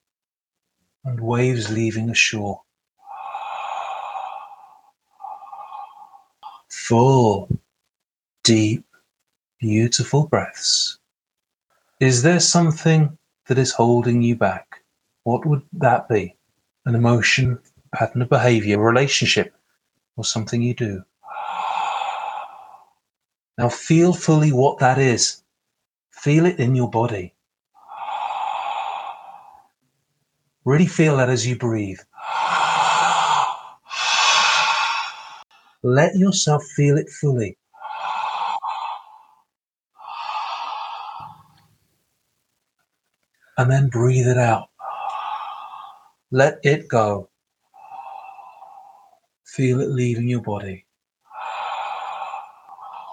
and 1.04 1.20
waves 1.20 1.70
leaving 1.70 2.08
ashore. 2.08 2.62
Full, 6.88 7.48
deep, 8.44 8.84
beautiful 9.58 10.28
breaths. 10.28 10.98
Is 11.98 12.22
there 12.22 12.38
something 12.38 13.18
that 13.48 13.58
is 13.58 13.72
holding 13.72 14.22
you 14.22 14.36
back? 14.36 14.84
What 15.24 15.44
would 15.46 15.62
that 15.72 16.08
be? 16.08 16.36
An 16.84 16.94
emotion, 16.94 17.58
pattern 17.92 18.22
of 18.22 18.28
behavior, 18.28 18.78
relationship, 18.78 19.52
or 20.16 20.24
something 20.24 20.62
you 20.62 20.74
do? 20.74 21.02
Now 23.58 23.68
feel 23.68 24.12
fully 24.12 24.52
what 24.52 24.78
that 24.78 24.98
is. 24.98 25.42
Feel 26.12 26.46
it 26.46 26.60
in 26.60 26.76
your 26.76 26.88
body. 26.88 27.34
Really 30.64 30.86
feel 30.86 31.16
that 31.16 31.30
as 31.30 31.44
you 31.44 31.56
breathe. 31.56 31.98
Let 35.82 36.16
yourself 36.16 36.64
feel 36.64 36.96
it 36.96 37.08
fully. 37.08 37.58
And 43.58 43.70
then 43.70 43.88
breathe 43.88 44.26
it 44.26 44.38
out. 44.38 44.68
Let 46.30 46.58
it 46.64 46.88
go. 46.88 47.30
Feel 49.44 49.80
it 49.80 49.90
leaving 49.90 50.28
your 50.28 50.42
body. 50.42 50.84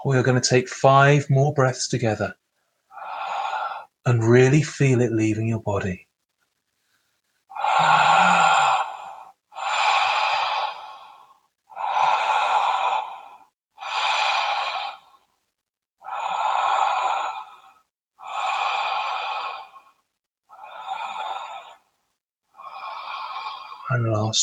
We 0.04 0.18
are 0.18 0.22
going 0.22 0.40
to 0.40 0.46
take 0.48 0.68
five 0.68 1.30
more 1.30 1.54
breaths 1.54 1.88
together 1.88 2.34
and 4.04 4.22
really 4.22 4.62
feel 4.62 5.00
it 5.00 5.12
leaving 5.12 5.48
your 5.48 5.62
body. 5.62 6.06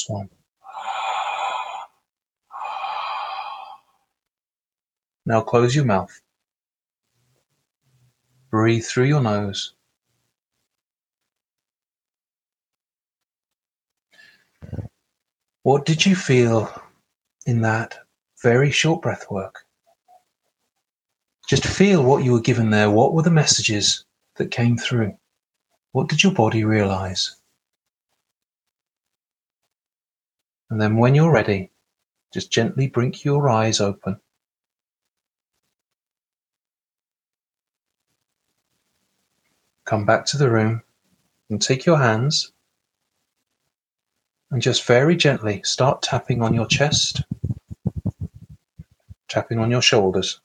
One. 0.08 0.30
Now 5.26 5.42
close 5.42 5.76
your 5.76 5.86
mouth 5.86 6.22
Breathe 8.52 8.84
through 8.84 9.06
your 9.06 9.22
nose. 9.22 9.74
What 15.64 15.86
did 15.86 16.06
you 16.06 16.18
feel 16.18 16.70
in 17.46 17.62
that 17.62 17.98
very 18.44 18.72
short 18.72 19.02
breath 19.02 19.32
work? 19.32 19.66
Just 21.48 21.66
feel 21.66 22.04
what 22.04 22.26
you 22.26 22.34
were 22.34 22.42
given 22.42 22.72
there. 22.72 22.90
What 22.90 23.14
were 23.14 23.22
the 23.22 23.32
messages 23.32 24.04
that 24.36 24.52
came 24.52 24.78
through? 24.78 25.18
What 25.94 26.10
did 26.10 26.22
your 26.22 26.34
body 26.34 26.66
realize? 26.66 27.38
And 30.72 30.82
then, 30.82 30.96
when 30.96 31.16
you're 31.16 31.34
ready, 31.34 31.70
just 32.34 32.50
gently 32.50 32.88
blink 32.88 33.26
your 33.26 33.50
eyes 33.50 33.82
open. 33.82 34.22
Come 39.84 40.06
back 40.06 40.26
to 40.28 40.38
the 40.38 40.50
room 40.50 40.82
and 41.50 41.62
take 41.62 41.86
your 41.86 41.98
hands 41.98 42.54
and 44.50 44.62
just 44.62 44.86
very 44.86 45.18
gently 45.18 45.62
start 45.64 46.02
tapping 46.02 46.42
on 46.42 46.54
your 46.54 46.68
chest, 46.68 47.22
tapping 49.28 49.60
on 49.60 49.70
your 49.70 49.82
shoulders, 49.82 50.40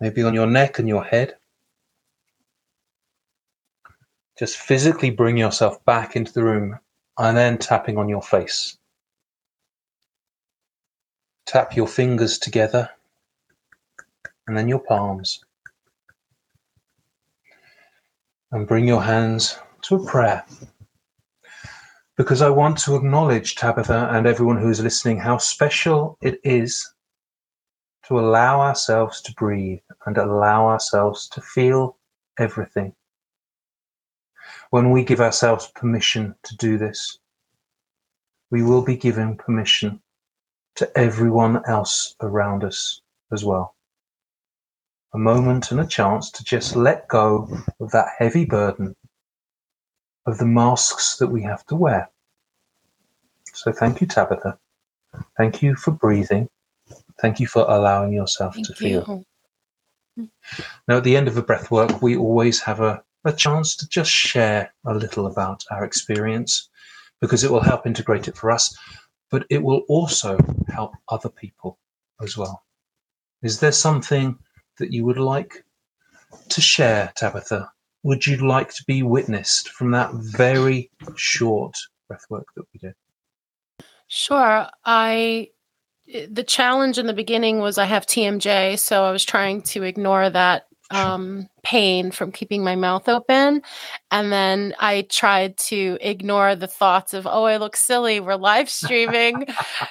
maybe 0.00 0.24
on 0.24 0.34
your 0.34 0.48
neck 0.48 0.80
and 0.80 0.88
your 0.88 1.04
head. 1.04 1.36
Just 4.36 4.56
physically 4.56 5.10
bring 5.10 5.36
yourself 5.36 5.84
back 5.84 6.16
into 6.16 6.32
the 6.32 6.42
room 6.42 6.80
and 7.20 7.36
then 7.36 7.58
tapping 7.58 7.98
on 7.98 8.08
your 8.08 8.22
face. 8.22 8.78
Tap 11.44 11.76
your 11.76 11.86
fingers 11.86 12.38
together 12.38 12.88
and 14.46 14.56
then 14.56 14.68
your 14.68 14.78
palms. 14.78 15.44
And 18.52 18.66
bring 18.66 18.88
your 18.88 19.02
hands 19.02 19.58
to 19.82 19.96
a 19.96 20.06
prayer. 20.06 20.44
Because 22.16 22.40
I 22.40 22.48
want 22.48 22.78
to 22.78 22.96
acknowledge, 22.96 23.54
Tabitha, 23.54 24.08
and 24.12 24.26
everyone 24.26 24.56
who's 24.56 24.80
listening, 24.80 25.18
how 25.18 25.36
special 25.36 26.16
it 26.22 26.40
is 26.42 26.90
to 28.06 28.18
allow 28.18 28.60
ourselves 28.60 29.20
to 29.22 29.34
breathe 29.34 29.80
and 30.06 30.16
allow 30.16 30.66
ourselves 30.66 31.28
to 31.28 31.42
feel 31.42 31.98
everything 32.38 32.94
when 34.70 34.90
we 34.90 35.04
give 35.04 35.20
ourselves 35.20 35.70
permission 35.74 36.34
to 36.44 36.56
do 36.56 36.78
this, 36.78 37.18
we 38.50 38.62
will 38.62 38.82
be 38.82 38.96
giving 38.96 39.36
permission 39.36 40.00
to 40.76 40.98
everyone 40.98 41.62
else 41.68 42.14
around 42.20 42.64
us 42.64 43.00
as 43.32 43.44
well. 43.44 43.74
A 45.12 45.18
moment 45.18 45.72
and 45.72 45.80
a 45.80 45.86
chance 45.86 46.30
to 46.30 46.44
just 46.44 46.76
let 46.76 47.08
go 47.08 47.48
of 47.80 47.90
that 47.90 48.08
heavy 48.16 48.44
burden 48.44 48.94
of 50.26 50.38
the 50.38 50.46
masks 50.46 51.16
that 51.16 51.26
we 51.26 51.42
have 51.42 51.66
to 51.66 51.74
wear. 51.74 52.08
So 53.52 53.72
thank 53.72 54.00
you, 54.00 54.06
Tabitha. 54.06 54.56
Thank 55.36 55.62
you 55.62 55.74
for 55.74 55.90
breathing. 55.90 56.48
Thank 57.20 57.40
you 57.40 57.48
for 57.48 57.62
allowing 57.68 58.12
yourself 58.12 58.54
thank 58.54 58.68
to 58.68 58.74
feel. 58.74 59.24
Now, 60.86 60.98
at 60.98 61.04
the 61.04 61.16
end 61.16 61.26
of 61.26 61.36
a 61.36 61.42
breath 61.42 61.70
work, 61.70 62.00
we 62.00 62.16
always 62.16 62.60
have 62.60 62.80
a 62.80 63.02
a 63.24 63.32
chance 63.32 63.76
to 63.76 63.88
just 63.88 64.10
share 64.10 64.72
a 64.86 64.94
little 64.94 65.26
about 65.26 65.64
our 65.70 65.84
experience 65.84 66.68
because 67.20 67.44
it 67.44 67.50
will 67.50 67.62
help 67.62 67.86
integrate 67.86 68.28
it 68.28 68.36
for 68.36 68.50
us, 68.50 68.76
but 69.30 69.44
it 69.50 69.62
will 69.62 69.82
also 69.88 70.38
help 70.68 70.92
other 71.08 71.28
people 71.28 71.78
as 72.22 72.36
well. 72.36 72.64
Is 73.42 73.60
there 73.60 73.72
something 73.72 74.38
that 74.78 74.92
you 74.92 75.04
would 75.04 75.18
like 75.18 75.64
to 76.48 76.60
share, 76.60 77.12
Tabitha? 77.16 77.70
Would 78.02 78.26
you 78.26 78.36
like 78.46 78.72
to 78.74 78.84
be 78.84 79.02
witnessed 79.02 79.68
from 79.68 79.90
that 79.90 80.12
very 80.14 80.90
short 81.16 81.76
breathwork 82.10 82.44
that 82.56 82.64
we 82.72 82.80
did? 82.80 82.94
Sure. 84.08 84.66
I 84.84 85.50
the 86.28 86.42
challenge 86.42 86.98
in 86.98 87.06
the 87.06 87.12
beginning 87.12 87.60
was 87.60 87.78
I 87.78 87.84
have 87.84 88.04
TMJ, 88.04 88.78
so 88.78 89.04
I 89.04 89.12
was 89.12 89.24
trying 89.24 89.62
to 89.62 89.84
ignore 89.84 90.28
that 90.28 90.66
um, 90.90 91.48
pain 91.62 92.10
from 92.10 92.32
keeping 92.32 92.64
my 92.64 92.74
mouth 92.74 93.08
open. 93.08 93.62
And 94.10 94.32
then 94.32 94.74
I 94.80 95.02
tried 95.02 95.56
to 95.58 95.98
ignore 96.00 96.56
the 96.56 96.66
thoughts 96.66 97.14
of, 97.14 97.26
oh, 97.26 97.44
I 97.44 97.58
look 97.58 97.76
silly. 97.76 98.18
We're 98.18 98.36
live 98.36 98.68
streaming. 98.68 99.46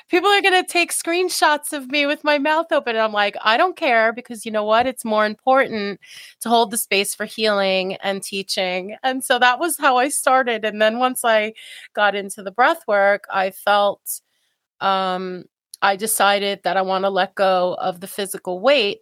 People 0.09 0.29
are 0.29 0.41
going 0.41 0.61
to 0.61 0.69
take 0.69 0.91
screenshots 0.91 1.71
of 1.71 1.89
me 1.89 2.05
with 2.05 2.23
my 2.23 2.37
mouth 2.37 2.71
open. 2.71 2.95
And 2.95 3.03
I'm 3.03 3.13
like, 3.13 3.35
I 3.43 3.55
don't 3.55 3.77
care 3.77 4.11
because 4.11 4.45
you 4.45 4.51
know 4.51 4.65
what? 4.65 4.87
It's 4.87 5.05
more 5.05 5.25
important 5.25 5.99
to 6.41 6.49
hold 6.49 6.71
the 6.71 6.77
space 6.77 7.15
for 7.15 7.25
healing 7.25 7.95
and 7.95 8.21
teaching. 8.21 8.97
And 9.03 9.23
so 9.23 9.39
that 9.39 9.59
was 9.59 9.77
how 9.77 9.97
I 9.97 10.09
started. 10.09 10.65
And 10.65 10.81
then 10.81 10.99
once 10.99 11.23
I 11.23 11.53
got 11.93 12.15
into 12.15 12.43
the 12.43 12.51
breath 12.51 12.83
work, 12.87 13.23
I 13.31 13.51
felt 13.51 14.21
um, 14.81 15.45
I 15.81 15.95
decided 15.95 16.61
that 16.63 16.77
I 16.77 16.81
want 16.81 17.05
to 17.05 17.09
let 17.09 17.35
go 17.35 17.75
of 17.79 18.01
the 18.01 18.07
physical 18.07 18.59
weight 18.59 18.99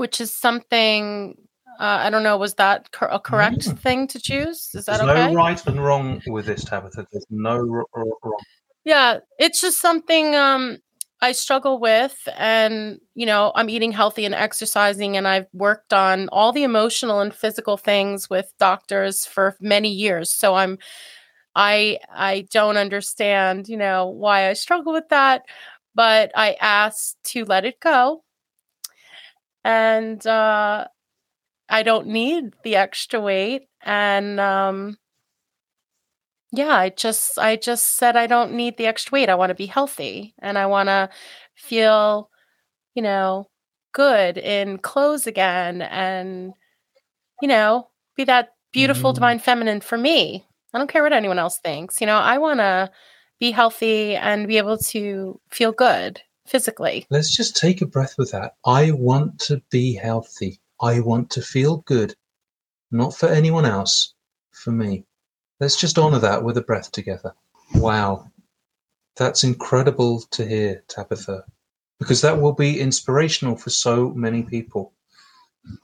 which 0.00 0.18
is 0.20 0.34
something 0.34 1.36
uh, 1.78 1.98
I 2.04 2.10
don't 2.10 2.22
know. 2.22 2.36
Was 2.36 2.54
that 2.54 2.90
cor- 2.92 3.08
a 3.08 3.18
correct 3.18 3.60
mm. 3.60 3.78
thing 3.78 4.06
to 4.08 4.18
choose? 4.20 4.70
Is 4.74 4.86
that 4.86 4.98
There's 4.98 5.10
okay? 5.10 5.32
no 5.32 5.34
right 5.34 5.66
and 5.66 5.82
wrong 5.82 6.20
with 6.26 6.46
this, 6.46 6.64
Tabitha. 6.64 7.06
There's 7.10 7.26
no 7.30 7.52
r- 7.52 7.86
r- 7.94 8.04
wrong. 8.22 8.40
Yeah, 8.84 9.18
it's 9.38 9.60
just 9.62 9.80
something 9.80 10.34
um, 10.34 10.78
I 11.22 11.32
struggle 11.32 11.78
with, 11.78 12.18
and 12.36 12.98
you 13.14 13.24
know, 13.24 13.52
I'm 13.54 13.70
eating 13.70 13.92
healthy 13.92 14.26
and 14.26 14.34
exercising, 14.34 15.16
and 15.16 15.26
I've 15.28 15.46
worked 15.54 15.92
on 15.94 16.28
all 16.30 16.52
the 16.52 16.64
emotional 16.64 17.20
and 17.20 17.34
physical 17.34 17.76
things 17.76 18.28
with 18.28 18.52
doctors 18.58 19.24
for 19.24 19.56
many 19.60 19.90
years. 19.90 20.30
So 20.30 20.54
I'm, 20.54 20.78
I, 21.54 21.98
I 22.14 22.46
don't 22.50 22.76
understand, 22.76 23.68
you 23.68 23.76
know, 23.78 24.06
why 24.06 24.50
I 24.50 24.52
struggle 24.52 24.92
with 24.92 25.08
that, 25.10 25.42
but 25.94 26.30
I 26.34 26.56
asked 26.60 27.16
to 27.32 27.44
let 27.46 27.64
it 27.64 27.80
go 27.80 28.22
and 29.64 30.24
uh, 30.26 30.86
I 31.68 31.82
don't 31.82 32.08
need 32.08 32.54
the 32.64 32.76
extra 32.76 33.20
weight. 33.20 33.68
And 33.82 34.40
um, 34.40 34.96
yeah, 36.52 36.74
I 36.74 36.90
just 36.90 37.38
I 37.38 37.56
just 37.56 37.96
said 37.96 38.16
I 38.16 38.26
don't 38.26 38.52
need 38.52 38.76
the 38.76 38.86
extra 38.86 39.12
weight. 39.12 39.28
I 39.28 39.34
want 39.34 39.50
to 39.50 39.54
be 39.54 39.66
healthy 39.66 40.34
and 40.40 40.58
I 40.58 40.66
want 40.66 40.88
to 40.88 41.08
feel, 41.54 42.30
you 42.94 43.02
know, 43.02 43.48
good 43.92 44.38
in 44.38 44.78
clothes 44.78 45.26
again, 45.26 45.82
and 45.82 46.52
you 47.40 47.48
know, 47.48 47.88
be 48.16 48.24
that 48.24 48.50
beautiful 48.72 49.10
mm-hmm. 49.10 49.16
divine 49.16 49.38
feminine 49.38 49.80
for 49.80 49.98
me. 49.98 50.46
I 50.72 50.78
don't 50.78 50.90
care 50.90 51.02
what 51.02 51.12
anyone 51.12 51.38
else 51.38 51.58
thinks. 51.58 52.00
You 52.00 52.06
know, 52.06 52.18
I 52.18 52.38
want 52.38 52.60
to 52.60 52.90
be 53.40 53.50
healthy 53.50 54.14
and 54.16 54.46
be 54.46 54.58
able 54.58 54.78
to 54.78 55.40
feel 55.50 55.72
good 55.72 56.20
physically. 56.50 57.06
Let's 57.10 57.34
just 57.34 57.56
take 57.56 57.80
a 57.80 57.86
breath 57.86 58.16
with 58.18 58.32
that. 58.32 58.56
I 58.66 58.90
want 58.90 59.38
to 59.40 59.62
be 59.70 59.94
healthy. 59.94 60.60
I 60.82 60.98
want 61.00 61.30
to 61.30 61.42
feel 61.42 61.78
good. 61.86 62.14
Not 62.90 63.14
for 63.14 63.28
anyone 63.28 63.64
else, 63.64 64.14
for 64.50 64.72
me. 64.72 65.04
Let's 65.60 65.76
just 65.76 65.98
honor 65.98 66.18
that 66.18 66.42
with 66.42 66.56
a 66.56 66.62
breath 66.62 66.90
together. 66.90 67.32
Wow. 67.76 68.30
That's 69.16 69.44
incredible 69.44 70.22
to 70.32 70.46
hear, 70.46 70.82
Tabitha, 70.88 71.44
because 71.98 72.20
that 72.22 72.40
will 72.40 72.54
be 72.54 72.80
inspirational 72.80 73.56
for 73.56 73.70
so 73.70 74.10
many 74.10 74.42
people. 74.42 74.92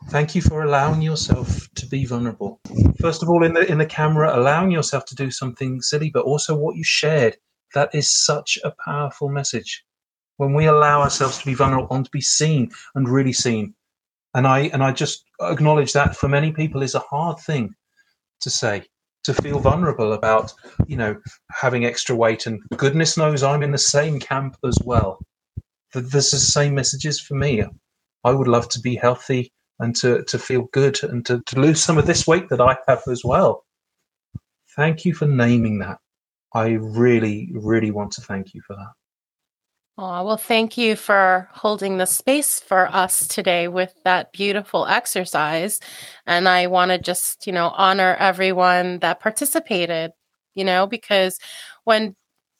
Thank 0.08 0.34
you 0.34 0.42
for 0.42 0.62
allowing 0.62 1.02
yourself 1.02 1.68
to 1.74 1.86
be 1.86 2.06
vulnerable. 2.06 2.60
First 2.98 3.22
of 3.22 3.28
all, 3.28 3.44
in 3.44 3.52
the 3.52 3.70
in 3.70 3.78
the 3.78 3.86
camera, 3.86 4.34
allowing 4.34 4.70
yourself 4.70 5.04
to 5.06 5.14
do 5.14 5.30
something 5.30 5.82
silly, 5.82 6.10
but 6.10 6.24
also 6.24 6.56
what 6.56 6.76
you 6.76 6.84
shared. 6.84 7.36
That 7.74 7.94
is 7.94 8.08
such 8.08 8.58
a 8.64 8.74
powerful 8.82 9.28
message 9.28 9.84
when 10.36 10.52
we 10.52 10.66
allow 10.66 11.02
ourselves 11.02 11.38
to 11.38 11.46
be 11.46 11.54
vulnerable 11.54 11.96
and 11.96 12.04
to 12.04 12.10
be 12.10 12.20
seen 12.20 12.70
and 12.94 13.08
really 13.08 13.32
seen. 13.32 13.74
And 14.34 14.46
I 14.46 14.70
and 14.72 14.82
I 14.82 14.92
just 14.92 15.24
acknowledge 15.40 15.92
that 15.92 16.16
for 16.16 16.28
many 16.28 16.52
people 16.52 16.82
is 16.82 16.94
a 16.94 17.00
hard 17.00 17.38
thing 17.38 17.74
to 18.40 18.50
say 18.50 18.84
to 19.24 19.34
feel 19.34 19.58
vulnerable 19.58 20.12
about 20.12 20.52
you 20.86 20.96
know 20.96 21.16
having 21.50 21.84
extra 21.84 22.14
weight. 22.14 22.46
And 22.46 22.60
goodness 22.76 23.16
knows 23.16 23.42
i'm 23.42 23.62
in 23.62 23.72
the 23.72 23.78
same 23.78 24.20
camp 24.20 24.56
as 24.64 24.78
well. 24.84 25.18
There's 25.94 26.30
the 26.30 26.38
same 26.38 26.74
messages 26.74 27.20
for 27.20 27.34
me. 27.34 27.64
I 28.24 28.32
would 28.32 28.48
love 28.48 28.68
to 28.70 28.80
be 28.80 28.96
healthy 28.96 29.52
and 29.78 29.94
to, 29.96 30.24
to 30.24 30.38
feel 30.38 30.68
good 30.72 31.02
and 31.02 31.24
to, 31.26 31.42
to 31.46 31.60
lose 31.60 31.82
some 31.82 31.96
of 31.98 32.06
this 32.06 32.26
weight 32.26 32.48
that 32.48 32.60
i 32.60 32.76
have 32.88 33.02
as 33.08 33.22
well. 33.24 33.64
Thank 34.74 35.04
you 35.04 35.14
for 35.14 35.26
naming 35.26 35.78
that. 35.78 35.98
I 36.52 36.72
really 36.72 37.50
really 37.54 37.90
want 37.90 38.12
to 38.12 38.20
thank 38.20 38.52
you 38.52 38.60
for 38.66 38.76
that 38.76 38.92
Oh, 39.98 40.24
well, 40.24 40.36
thank 40.36 40.76
you 40.76 40.94
for 40.94 41.48
holding 41.52 41.96
the 41.96 42.04
space 42.04 42.60
for 42.60 42.86
us 42.94 43.26
today 43.26 43.66
with 43.66 43.94
that 44.04 44.30
beautiful 44.30 44.84
exercise. 44.84 45.80
And 46.26 46.46
I 46.46 46.66
want 46.66 46.90
to 46.90 46.98
just, 46.98 47.46
you 47.46 47.52
know, 47.54 47.68
honor 47.68 48.14
everyone 48.18 48.98
that 48.98 49.20
participated, 49.20 50.10
you 50.54 50.64
know, 50.64 50.86
because 50.86 51.38
when 51.84 52.14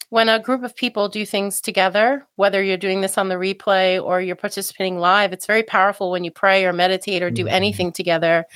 when 0.08 0.30
a 0.30 0.40
group 0.40 0.62
of 0.62 0.74
people 0.76 1.08
do 1.08 1.26
things 1.26 1.60
together, 1.60 2.26
whether 2.36 2.62
you're 2.62 2.76
doing 2.78 3.02
this 3.02 3.18
on 3.18 3.28
the 3.28 3.34
replay 3.34 4.02
or 4.02 4.20
you're 4.20 4.36
participating 4.36 4.98
live, 4.98 5.32
it's 5.32 5.46
very 5.46 5.64
powerful 5.64 6.10
when 6.12 6.24
you 6.24 6.30
pray 6.30 6.64
or 6.64 6.72
meditate 6.72 7.22
or 7.22 7.30
do 7.30 7.44
mm-hmm. 7.44 7.54
anything 7.54 7.92
together. 7.92 8.46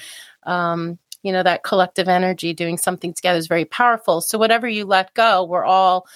Um, 0.44 0.98
you 1.22 1.32
know, 1.32 1.42
that 1.42 1.64
collective 1.64 2.08
energy 2.08 2.54
doing 2.54 2.78
something 2.78 3.12
together 3.12 3.38
is 3.38 3.48
very 3.48 3.66
powerful. 3.66 4.22
So, 4.22 4.38
whatever 4.38 4.66
you 4.66 4.86
let 4.86 5.12
go, 5.12 5.44
we're 5.44 5.66
all 5.66 6.06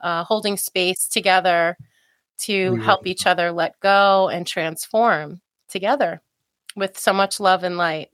uh, 0.00 0.24
holding 0.24 0.56
space 0.56 1.06
together 1.06 1.76
to 2.38 2.72
mm-hmm. 2.72 2.82
help 2.82 3.06
each 3.06 3.26
other 3.26 3.52
let 3.52 3.78
go 3.80 4.28
and 4.28 4.46
transform 4.46 5.40
together 5.68 6.22
with 6.76 6.98
so 6.98 7.12
much 7.12 7.40
love 7.40 7.64
and 7.64 7.76
light. 7.76 8.08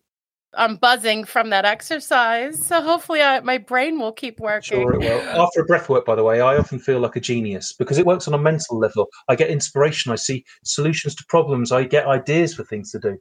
I'm 0.55 0.77
buzzing 0.77 1.25
from 1.25 1.51
that 1.51 1.65
exercise. 1.65 2.67
So 2.67 2.83
hopefully 2.83 3.23
I, 3.23 3.39
my 3.41 3.59
brain 3.59 4.01
will 4.01 4.13
keep 4.13 4.41
working. 4.41 4.81
Sure 4.81 4.95
it 4.95 4.99
will. 4.99 5.21
After 5.41 5.61
a 5.61 5.65
breath 5.65 5.89
work, 5.89 6.05
by 6.05 6.17
the 6.17 6.25
way, 6.25 6.41
I 6.41 6.57
often 6.57 6.81
feel 6.81 6.99
like 6.99 7.15
a 7.15 7.21
genius 7.21 7.73
because 7.73 7.99
it 7.99 8.07
works 8.07 8.27
on 8.27 8.35
a 8.35 8.39
mental 8.39 8.77
level. 8.77 9.09
I 9.29 9.37
get 9.37 9.49
inspiration. 9.49 10.11
I 10.11 10.17
see 10.17 10.45
solutions 10.65 11.15
to 11.17 11.25
problems. 11.29 11.71
I 11.71 11.85
get 11.85 12.07
ideas 12.07 12.55
for 12.55 12.65
things 12.65 12.91
to 12.93 12.99
do. 12.99 13.17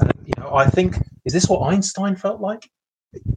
And, 0.00 0.12
you 0.26 0.32
know, 0.38 0.52
I 0.54 0.68
think, 0.68 0.96
is 1.24 1.32
this 1.32 1.48
what 1.48 1.60
Einstein 1.72 2.16
felt 2.16 2.40
like? 2.40 2.68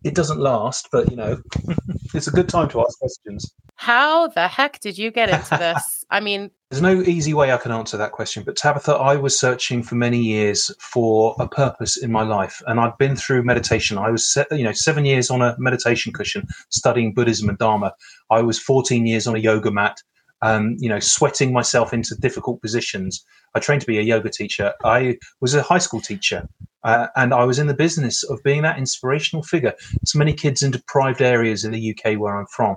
It 0.03 0.15
doesn't 0.15 0.39
last, 0.39 0.89
but 0.91 1.09
you 1.09 1.17
know, 1.17 1.41
it's 2.13 2.27
a 2.27 2.31
good 2.31 2.49
time 2.49 2.69
to 2.69 2.81
ask 2.81 2.97
questions. 2.99 3.53
How 3.75 4.27
the 4.27 4.47
heck 4.47 4.79
did 4.79 4.97
you 4.97 5.11
get 5.11 5.29
into 5.29 5.57
this? 5.59 6.05
I 6.09 6.19
mean, 6.19 6.51
there's 6.69 6.81
no 6.81 7.01
easy 7.01 7.33
way 7.33 7.51
I 7.51 7.57
can 7.57 7.71
answer 7.71 7.97
that 7.97 8.11
question, 8.11 8.43
but 8.43 8.55
Tabitha, 8.55 8.93
I 8.93 9.15
was 9.15 9.37
searching 9.37 9.83
for 9.83 9.95
many 9.95 10.19
years 10.19 10.71
for 10.79 11.35
a 11.39 11.47
purpose 11.47 11.97
in 11.97 12.11
my 12.11 12.23
life, 12.23 12.61
and 12.67 12.79
I'd 12.79 12.97
been 12.97 13.15
through 13.15 13.43
meditation. 13.43 13.97
I 13.97 14.09
was, 14.09 14.37
you 14.51 14.63
know, 14.63 14.71
seven 14.71 15.05
years 15.05 15.29
on 15.29 15.41
a 15.41 15.55
meditation 15.59 16.13
cushion 16.13 16.47
studying 16.69 17.13
Buddhism 17.13 17.49
and 17.49 17.57
Dharma. 17.57 17.93
I 18.29 18.41
was 18.41 18.59
14 18.59 19.05
years 19.05 19.27
on 19.27 19.35
a 19.35 19.39
yoga 19.39 19.71
mat, 19.71 20.01
um, 20.45 20.75
you 20.77 20.87
know, 20.87 20.99
sweating 20.99 21.51
myself 21.51 21.91
into 21.91 22.15
difficult 22.15 22.61
positions. 22.61 23.25
I 23.55 23.59
trained 23.59 23.81
to 23.81 23.87
be 23.87 23.97
a 23.97 24.03
yoga 24.03 24.29
teacher. 24.29 24.73
I 24.83 25.17
was 25.41 25.55
a 25.55 25.63
high 25.63 25.79
school 25.79 26.01
teacher, 26.01 26.47
uh, 26.83 27.07
and 27.15 27.33
I 27.33 27.45
was 27.45 27.57
in 27.57 27.65
the 27.65 27.73
business 27.73 28.23
of 28.23 28.43
being 28.43 28.61
that 28.61 28.77
inspirational 28.77 29.41
figure 29.41 29.73
to 30.05 30.17
many 30.17 30.33
kids 30.33 30.61
in 30.61 30.69
deprived 30.69 31.21
areas 31.21 31.65
in 31.65 31.71
the 31.71 31.91
UK 31.97 32.19
where 32.19 32.37
I'm 32.37 32.45
from. 32.45 32.75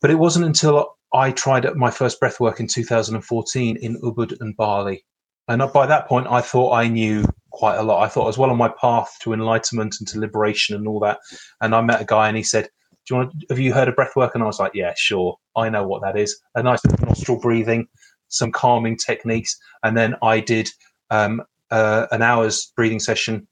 But 0.00 0.12
it 0.12 0.18
wasn't 0.20 0.44
until 0.44 0.96
I 1.12 1.32
tried 1.32 1.66
my 1.74 1.90
first 1.90 2.20
breath 2.20 2.38
work 2.38 2.60
in 2.60 2.68
2014 2.68 3.76
in 3.76 4.00
Ubud 4.02 4.40
and 4.40 4.56
Bali. 4.56 5.04
And 5.48 5.60
by 5.72 5.86
that 5.86 6.06
point, 6.06 6.28
I 6.28 6.40
thought 6.40 6.72
I 6.72 6.86
knew 6.86 7.24
quite 7.50 7.76
a 7.76 7.82
lot. 7.82 8.02
I 8.02 8.08
thought 8.08 8.24
I 8.24 8.28
was 8.28 8.38
well 8.38 8.50
on 8.50 8.56
my 8.56 8.72
path 8.80 9.16
to 9.22 9.32
enlightenment 9.32 9.96
and 9.98 10.08
to 10.08 10.20
liberation 10.20 10.76
and 10.76 10.86
all 10.86 11.00
that. 11.00 11.18
And 11.60 11.74
I 11.74 11.80
met 11.82 12.00
a 12.00 12.04
guy 12.04 12.28
and 12.28 12.36
he 12.36 12.44
said, 12.44 12.68
do 13.06 13.14
you 13.14 13.18
want 13.18 13.32
to, 13.32 13.46
have 13.50 13.58
you 13.58 13.72
heard 13.72 13.88
of 13.88 13.96
breath 13.96 14.16
work? 14.16 14.34
And 14.34 14.42
I 14.42 14.46
was 14.46 14.58
like, 14.58 14.72
yeah, 14.74 14.94
sure. 14.96 15.36
I 15.56 15.68
know 15.68 15.86
what 15.86 16.02
that 16.02 16.16
is. 16.16 16.40
A 16.54 16.62
nice 16.62 16.80
nostril 17.00 17.38
breathing, 17.38 17.86
some 18.28 18.50
calming 18.50 18.96
techniques. 18.96 19.56
And 19.82 19.96
then 19.96 20.14
I 20.22 20.40
did 20.40 20.70
um, 21.10 21.42
uh, 21.70 22.06
an 22.10 22.22
hour's 22.22 22.72
breathing 22.76 23.00
session. 23.00 23.46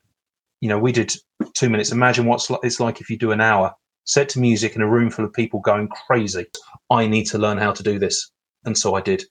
You 0.61 0.69
know, 0.69 0.79
we 0.79 0.93
did 0.93 1.13
two 1.55 1.69
minutes. 1.69 1.93
Imagine 1.93 2.27
what 2.27 2.47
it's 2.63 2.81
like 2.81 3.01
if 3.01 3.11
you 3.11 3.19
do 3.19 3.33
an 3.33 3.41
hour 3.41 3.75
set 4.05 4.29
to 4.31 4.41
music 4.41 4.75
in 4.75 4.83
a 4.83 4.89
room 4.89 5.11
full 5.11 5.25
of 5.25 5.33
people 5.33 5.61
going 5.61 5.89
crazy. 5.89 6.47
I 6.91 7.07
need 7.07 7.25
to 7.27 7.39
learn 7.39 7.59
how 7.59 7.73
to 7.73 7.83
do 7.83 7.99
this. 7.99 8.31
And 8.65 8.77
so 8.77 8.95
I 8.95 9.01
did. 9.01 9.25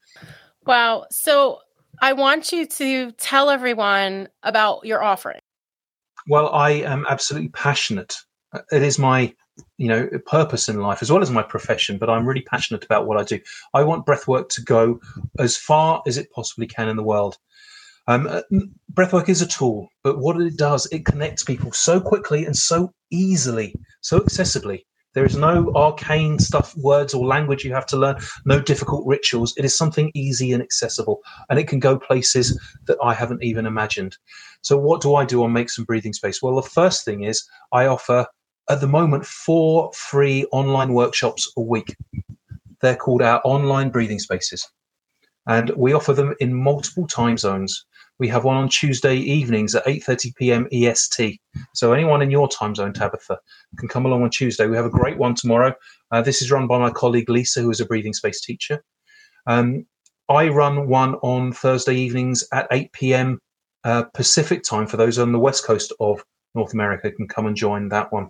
Wow. 0.66 1.06
So 1.12 1.60
I 2.02 2.14
want 2.14 2.52
you 2.52 2.66
to 2.68 3.12
tell 3.14 3.50
everyone 3.50 4.30
about 4.44 4.86
your 4.86 5.04
offering. 5.04 5.40
Well, 6.28 6.50
I 6.50 6.72
am 6.72 7.06
absolutely 7.10 7.50
passionate. 7.50 8.16
It 8.72 8.84
is 8.84 9.00
my 9.00 9.34
you 9.78 9.88
know 9.88 10.08
purpose 10.26 10.70
in 10.70 10.80
life 10.80 11.02
as 11.02 11.12
well 11.12 11.22
as 11.22 11.30
my 11.30 11.44
profession 11.44 11.98
but 11.98 12.10
i'm 12.10 12.26
really 12.26 12.42
passionate 12.42 12.86
about 12.86 13.06
what 13.06 13.18
i 13.18 13.24
do 13.24 13.40
i 13.74 13.84
want 13.84 14.06
breathwork 14.06 14.48
to 14.50 14.62
go 14.62 15.00
as 15.40 15.58
far 15.58 16.02
as 16.08 16.18
it 16.18 16.32
possibly 16.32 16.66
can 16.66 16.88
in 16.88 16.96
the 16.96 17.04
world 17.04 17.38
um, 18.08 18.28
uh, 18.28 18.42
breathwork 18.94 19.30
is 19.30 19.42
a 19.42 19.48
tool, 19.48 19.88
but 20.04 20.18
what 20.18 20.40
it 20.42 20.58
does, 20.58 20.88
it 20.92 21.06
connects 21.06 21.44
people 21.44 21.72
so 21.72 22.02
quickly 22.02 22.46
and 22.46 22.58
so 22.58 22.94
easily, 23.12 23.76
so 24.02 24.20
accessibly. 24.20 24.86
There 25.14 25.26
is 25.26 25.36
no 25.36 25.72
arcane 25.76 26.40
stuff, 26.40 26.76
words 26.78 27.14
or 27.14 27.26
language 27.26 27.66
you 27.66 27.74
have 27.74 27.86
to 27.88 27.98
learn, 27.98 28.18
no 28.46 28.62
difficult 28.62 29.06
rituals. 29.06 29.54
It 29.58 29.66
is 29.66 29.78
something 29.78 30.10
easy 30.14 30.54
and 30.54 30.64
accessible, 30.64 31.20
and 31.50 31.60
it 31.60 31.68
can 31.68 31.80
go 31.80 32.00
places 32.00 32.60
that 32.88 32.98
I 33.04 33.14
haven't 33.14 33.44
even 33.44 33.66
imagined. 33.66 34.18
So, 34.62 34.78
what 34.78 35.02
do 35.02 35.16
I 35.16 35.26
do 35.26 35.44
on 35.44 35.52
Make 35.52 35.70
Some 35.70 35.86
Breathing 35.86 36.14
Space? 36.14 36.42
Well, 36.42 36.56
the 36.56 36.62
first 36.62 37.04
thing 37.04 37.24
is 37.24 37.46
I 37.74 37.88
offer 37.88 38.26
at 38.72 38.82
the 38.82 38.88
moment 38.88 39.26
four 39.26 39.92
free 39.94 40.46
online 40.52 40.94
workshops 40.94 41.52
a 41.58 41.62
week. 41.62 41.96
They're 42.82 42.96
called 42.96 43.22
our 43.22 43.42
online 43.44 43.90
breathing 43.90 44.20
spaces, 44.20 44.68
and 45.48 45.70
we 45.72 45.94
offer 45.94 46.14
them 46.14 46.34
in 46.40 46.54
multiple 46.54 47.06
time 47.06 47.38
zones 47.38 47.86
we 48.22 48.28
have 48.28 48.44
one 48.44 48.56
on 48.56 48.70
Tuesday 48.70 49.16
evenings 49.16 49.74
at 49.74 49.84
8:30 49.86 50.36
p.m. 50.36 50.68
EST. 50.72 51.42
So 51.74 51.92
anyone 51.92 52.22
in 52.22 52.30
your 52.30 52.48
time 52.48 52.76
zone, 52.76 52.94
Tabitha, 52.94 53.40
can 53.80 53.88
come 53.88 54.06
along 54.06 54.22
on 54.22 54.30
Tuesday. 54.30 54.68
We 54.68 54.76
have 54.76 54.86
a 54.86 54.92
great 54.92 55.18
one 55.18 55.34
tomorrow. 55.34 55.74
Uh, 56.12 56.22
this 56.22 56.44
is 56.44 56.52
run 56.52 56.68
by 56.68 56.78
my 56.78 56.92
colleague 56.92 57.32
Lisa, 57.32 57.64
who 57.64 57.72
is 57.72 57.80
a 57.80 57.86
breathing 57.88 58.14
space 58.14 58.40
teacher. 58.40 58.84
Um, 59.48 59.88
I 60.30 60.50
run 60.50 60.88
one 60.88 61.16
on 61.16 61.52
Thursday 61.52 61.96
evenings 61.96 62.44
at 62.54 62.68
8 62.70 62.94
p.m. 62.94 63.40
Uh, 63.84 64.04
Pacific 64.14 64.62
time. 64.62 64.86
For 64.86 64.98
those 64.98 65.18
on 65.18 65.32
the 65.32 65.40
west 65.40 65.66
coast 65.66 65.92
of 66.00 66.24
North 66.56 66.74
America, 66.74 67.12
can 67.12 67.28
come 67.28 67.48
and 67.48 67.56
join 67.56 67.90
that 67.90 68.12
one. 68.12 68.30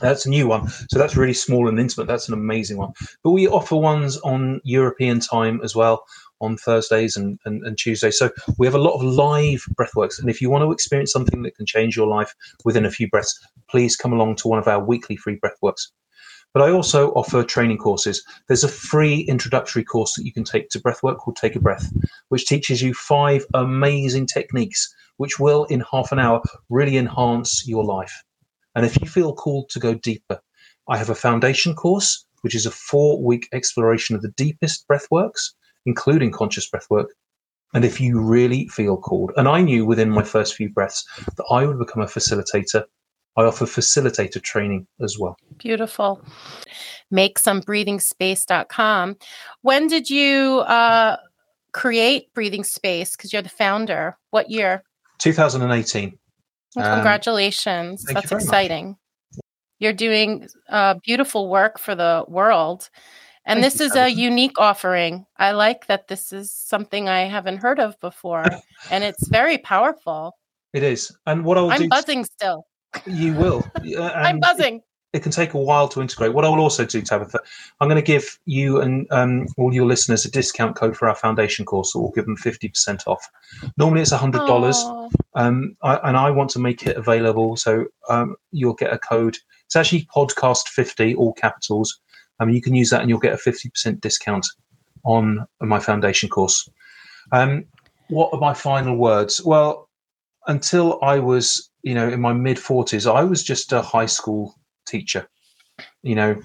That's 0.00 0.26
a 0.26 0.30
new 0.30 0.46
one. 0.46 0.68
So 0.68 0.98
that's 0.98 1.16
really 1.16 1.32
small 1.32 1.68
and 1.68 1.80
intimate. 1.80 2.06
That's 2.06 2.28
an 2.28 2.34
amazing 2.34 2.76
one. 2.76 2.92
But 3.24 3.30
we 3.30 3.48
offer 3.48 3.76
ones 3.76 4.18
on 4.18 4.60
European 4.62 5.20
time 5.20 5.60
as 5.64 5.74
well 5.74 6.04
on 6.40 6.58
Thursdays 6.58 7.16
and, 7.16 7.38
and, 7.46 7.66
and 7.66 7.78
Tuesdays. 7.78 8.18
So 8.18 8.30
we 8.58 8.66
have 8.66 8.74
a 8.74 8.78
lot 8.78 8.94
of 8.94 9.02
live 9.02 9.64
breathworks. 9.74 10.20
And 10.20 10.28
if 10.28 10.42
you 10.42 10.50
want 10.50 10.62
to 10.64 10.72
experience 10.72 11.12
something 11.12 11.42
that 11.42 11.56
can 11.56 11.64
change 11.64 11.96
your 11.96 12.06
life 12.06 12.34
within 12.64 12.84
a 12.84 12.90
few 12.90 13.08
breaths, 13.08 13.40
please 13.70 13.96
come 13.96 14.12
along 14.12 14.36
to 14.36 14.48
one 14.48 14.58
of 14.58 14.68
our 14.68 14.84
weekly 14.84 15.16
free 15.16 15.40
breathworks. 15.40 15.88
But 16.56 16.70
I 16.70 16.72
also 16.72 17.10
offer 17.10 17.42
training 17.42 17.76
courses. 17.76 18.24
There's 18.48 18.64
a 18.64 18.68
free 18.68 19.20
introductory 19.28 19.84
course 19.84 20.14
that 20.14 20.24
you 20.24 20.32
can 20.32 20.42
take 20.42 20.70
to 20.70 20.80
breathwork 20.80 21.18
called 21.18 21.36
Take 21.36 21.54
a 21.54 21.60
Breath, 21.60 21.92
which 22.30 22.46
teaches 22.46 22.80
you 22.80 22.94
five 22.94 23.44
amazing 23.52 24.26
techniques 24.26 24.88
which 25.18 25.38
will, 25.38 25.64
in 25.64 25.84
half 25.92 26.12
an 26.12 26.18
hour, 26.18 26.40
really 26.70 26.96
enhance 26.96 27.68
your 27.68 27.84
life. 27.84 28.24
And 28.74 28.86
if 28.86 28.98
you 29.02 29.06
feel 29.06 29.34
called 29.34 29.68
to 29.68 29.78
go 29.78 29.92
deeper, 29.92 30.40
I 30.88 30.96
have 30.96 31.10
a 31.10 31.14
foundation 31.14 31.74
course, 31.74 32.24
which 32.40 32.54
is 32.54 32.64
a 32.64 32.70
four 32.70 33.22
week 33.22 33.50
exploration 33.52 34.16
of 34.16 34.22
the 34.22 34.30
deepest 34.30 34.88
breathworks 34.88 35.50
including 35.84 36.30
conscious 36.30 36.66
breath 36.70 36.86
work. 36.88 37.10
And 37.74 37.84
if 37.84 38.00
you 38.00 38.18
really 38.18 38.66
feel 38.68 38.96
called, 38.96 39.30
and 39.36 39.46
I 39.46 39.60
knew 39.60 39.84
within 39.84 40.08
my 40.08 40.22
first 40.22 40.54
few 40.54 40.70
breaths 40.70 41.04
that 41.36 41.44
I 41.50 41.66
would 41.66 41.78
become 41.78 42.00
a 42.00 42.06
facilitator, 42.06 42.84
I 43.36 43.44
offer 43.44 43.66
facilitator 43.66 44.42
training 44.42 44.86
as 45.00 45.18
well. 45.18 45.36
Beautiful. 45.58 46.22
Make 47.10 47.38
some 47.38 47.60
breathingspace.com. 47.60 49.16
When 49.62 49.86
did 49.88 50.08
you 50.08 50.60
uh, 50.60 51.18
create 51.72 52.32
Breathing 52.34 52.64
Space? 52.64 53.16
Because 53.16 53.32
you're 53.32 53.42
the 53.42 53.48
founder. 53.48 54.16
What 54.30 54.50
year? 54.50 54.82
2018. 55.18 56.18
Well, 56.74 56.94
congratulations. 56.94 58.06
Um, 58.08 58.14
That's 58.14 58.32
exciting. 58.32 58.88
Much. 58.88 59.40
You're 59.78 59.92
doing 59.92 60.48
uh, 60.68 60.94
beautiful 61.04 61.48
work 61.48 61.78
for 61.78 61.94
the 61.94 62.24
world. 62.28 62.88
And 63.44 63.62
Thank 63.62 63.74
this 63.74 63.80
is 63.80 63.94
a 63.94 64.08
unique 64.08 64.58
offering. 64.58 65.24
I 65.36 65.52
like 65.52 65.86
that 65.86 66.08
this 66.08 66.32
is 66.32 66.50
something 66.50 67.08
I 67.08 67.26
haven't 67.26 67.58
heard 67.58 67.78
of 67.78 67.98
before, 68.00 68.44
and 68.90 69.04
it's 69.04 69.28
very 69.28 69.56
powerful. 69.58 70.36
It 70.72 70.82
is. 70.82 71.16
And 71.26 71.44
what 71.44 71.56
I'll 71.56 71.70
I'm 71.70 71.82
do 71.82 71.88
buzzing 71.88 72.24
still. 72.24 72.66
You 73.06 73.34
will. 73.34 73.64
I'm 73.98 74.40
buzzing. 74.40 74.76
It, 75.12 75.18
it, 75.18 75.22
can 75.22 75.32
take 75.32 75.54
a 75.54 75.58
while 75.58 75.88
to 75.88 76.00
integrate. 76.00 76.32
What 76.32 76.44
I 76.44 76.48
will 76.48 76.60
also 76.60 76.84
do, 76.84 77.02
Tabitha, 77.02 77.40
I'm 77.80 77.88
going 77.88 78.00
to 78.00 78.06
give 78.06 78.38
you 78.44 78.80
and 78.80 79.06
um, 79.10 79.46
all 79.56 79.72
your 79.72 79.86
listeners 79.86 80.24
a 80.24 80.30
discount 80.30 80.76
code 80.76 80.96
for 80.96 81.08
our 81.08 81.14
foundation 81.14 81.64
course, 81.64 81.92
so 81.92 82.00
we'll 82.00 82.12
give 82.12 82.26
them 82.26 82.36
50% 82.36 83.06
off. 83.06 83.26
Normally 83.76 84.02
it's 84.02 84.12
$100, 84.12 85.10
um, 85.34 85.76
I, 85.82 85.96
and 85.96 86.16
I 86.16 86.30
want 86.30 86.50
to 86.50 86.58
make 86.58 86.86
it 86.86 86.96
available, 86.96 87.56
so 87.56 87.86
um, 88.08 88.36
you'll 88.52 88.74
get 88.74 88.92
a 88.92 88.98
code. 88.98 89.36
It's 89.66 89.76
actually 89.76 90.06
podcast 90.14 90.68
50, 90.68 91.14
all 91.14 91.32
capitals 91.34 92.00
um, 92.40 92.50
you 92.50 92.60
can 92.60 92.74
use 92.74 92.90
that 92.90 93.00
and 93.00 93.08
you'll 93.08 93.18
get 93.18 93.32
a 93.32 93.36
50% 93.36 94.00
discount 94.00 94.46
on 95.04 95.46
my 95.60 95.78
foundation 95.78 96.28
course. 96.28 96.68
Um, 97.32 97.64
what 98.08 98.32
are 98.32 98.40
my 98.40 98.54
final 98.54 98.96
words? 98.96 99.42
Well, 99.44 99.85
until 100.46 101.02
I 101.02 101.18
was, 101.18 101.70
you 101.82 101.94
know, 101.94 102.08
in 102.08 102.20
my 102.20 102.32
mid 102.32 102.56
40s, 102.56 103.10
I 103.10 103.24
was 103.24 103.42
just 103.42 103.72
a 103.72 103.82
high 103.82 104.06
school 104.06 104.54
teacher, 104.86 105.28
you 106.02 106.14
know, 106.14 106.40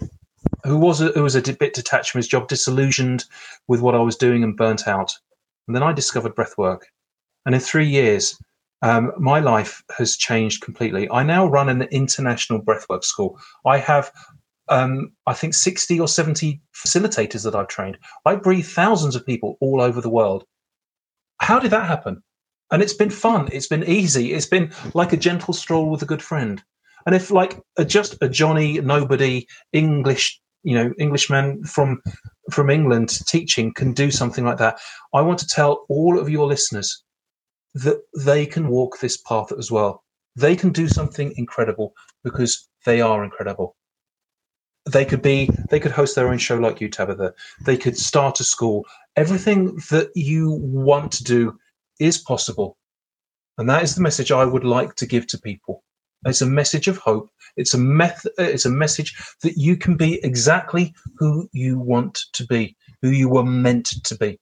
who 0.64 0.78
was 0.78 1.02
a, 1.02 1.08
who 1.08 1.24
was 1.24 1.36
a 1.36 1.42
bit 1.42 1.74
detached 1.74 2.12
from 2.12 2.20
his 2.20 2.28
job, 2.28 2.48
disillusioned 2.48 3.26
with 3.68 3.82
what 3.82 3.96
I 3.96 4.00
was 4.00 4.16
doing 4.16 4.44
and 4.44 4.58
burnt 4.58 4.88
out. 4.88 5.14
And 5.68 5.76
then 5.76 5.84
I 5.84 5.94
discovered 5.94 6.36
breathwork. 6.36 6.82
And 7.46 7.56
in 7.56 7.62
three 7.62 7.88
years, 7.88 8.38
um, 8.82 9.12
my 9.18 9.40
life 9.40 9.84
has 9.98 10.18
changed 10.18 10.64
completely. 10.64 11.10
I 11.12 11.24
now 11.24 11.46
run 11.46 11.70
an 11.70 11.84
international 11.84 12.62
breathwork 12.62 13.04
school. 13.04 13.40
I 13.66 13.78
have 13.78 14.12
um, 14.70 15.12
I 15.28 15.34
think 15.34 15.54
60 15.54 16.00
or 16.00 16.08
70 16.08 16.62
facilitators 16.74 17.44
that 17.44 17.56
I've 17.56 17.68
trained. 17.68 17.98
I 18.26 18.36
breathe 18.36 18.66
thousands 18.66 19.16
of 19.16 19.26
people 19.26 19.58
all 19.60 19.82
over 19.82 20.00
the 20.00 20.10
world. 20.10 20.46
How 21.40 21.60
did 21.60 21.72
that 21.72 21.88
happen? 21.88 22.24
And 22.72 22.82
it's 22.82 22.94
been 22.94 23.10
fun. 23.10 23.50
It's 23.52 23.68
been 23.68 23.84
easy. 23.84 24.34
It's 24.34 24.46
been 24.46 24.72
like 24.94 25.14
a 25.14 25.18
gentle 25.18 25.54
stroll 25.54 25.90
with 25.90 26.02
a 26.02 26.06
good 26.06 26.22
friend. 26.22 26.64
And 27.06 27.14
if 27.16 27.32
like 27.32 27.60
a, 27.78 27.84
just 27.84 28.16
a 28.22 28.30
Johnny 28.30 28.80
nobody 28.80 29.46
English, 29.74 30.40
you 30.64 30.76
know, 30.76 30.94
Englishman 30.98 31.64
from 31.64 32.02
from 32.52 32.70
England 32.70 33.10
teaching 33.28 33.74
can 33.74 33.94
do 33.94 34.12
something 34.12 34.46
like 34.46 34.58
that, 34.58 34.80
I 35.14 35.22
want 35.22 35.40
to 35.40 35.48
tell 35.48 35.86
all 35.90 36.20
of 36.20 36.30
your 36.30 36.48
listeners 36.48 37.04
that 37.74 38.02
they 38.18 38.46
can 38.46 38.68
walk 38.68 39.00
this 39.00 39.18
path 39.18 39.52
as 39.58 39.72
well. 39.72 40.04
They 40.36 40.56
can 40.56 40.72
do 40.72 40.88
something 40.88 41.34
incredible 41.36 41.94
because 42.24 42.70
they 42.86 43.02
are 43.02 43.24
incredible. 43.24 43.76
They 44.90 45.06
could 45.06 45.22
be, 45.22 45.50
they 45.70 45.80
could 45.80 45.92
host 45.92 46.16
their 46.16 46.30
own 46.30 46.38
show 46.38 46.58
like 46.58 46.82
you, 46.82 46.90
Tabitha. 46.90 47.34
They 47.66 47.78
could 47.78 47.98
start 47.98 48.40
a 48.40 48.44
school. 48.44 48.86
Everything 49.16 49.76
that 49.92 50.10
you 50.16 50.52
want 50.52 51.12
to 51.14 51.24
do 51.24 51.58
is 52.02 52.18
possible. 52.18 52.78
And 53.58 53.70
that 53.70 53.84
is 53.84 53.96
the 53.96 54.02
message 54.02 54.32
I 54.32 54.46
would 54.46 54.64
like 54.64 54.96
to 54.96 55.06
give 55.06 55.28
to 55.28 55.40
people. 55.40 55.84
It's 56.26 56.42
a 56.42 56.46
message 56.46 56.88
of 56.88 56.98
hope. 56.98 57.30
It's 57.58 57.74
a 57.74 57.78
method. 57.78 58.32
Uh, 58.40 58.44
it's 58.44 58.66
a 58.66 58.70
message 58.70 59.16
that 59.42 59.58
you 59.58 59.76
can 59.76 59.98
be 59.98 60.24
exactly 60.24 60.94
who 61.18 61.50
you 61.52 61.80
want 61.80 62.20
to 62.34 62.46
be, 62.46 62.76
who 63.02 63.10
you 63.10 63.30
were 63.30 63.44
meant 63.44 63.88
to 64.04 64.16
be. 64.16 64.40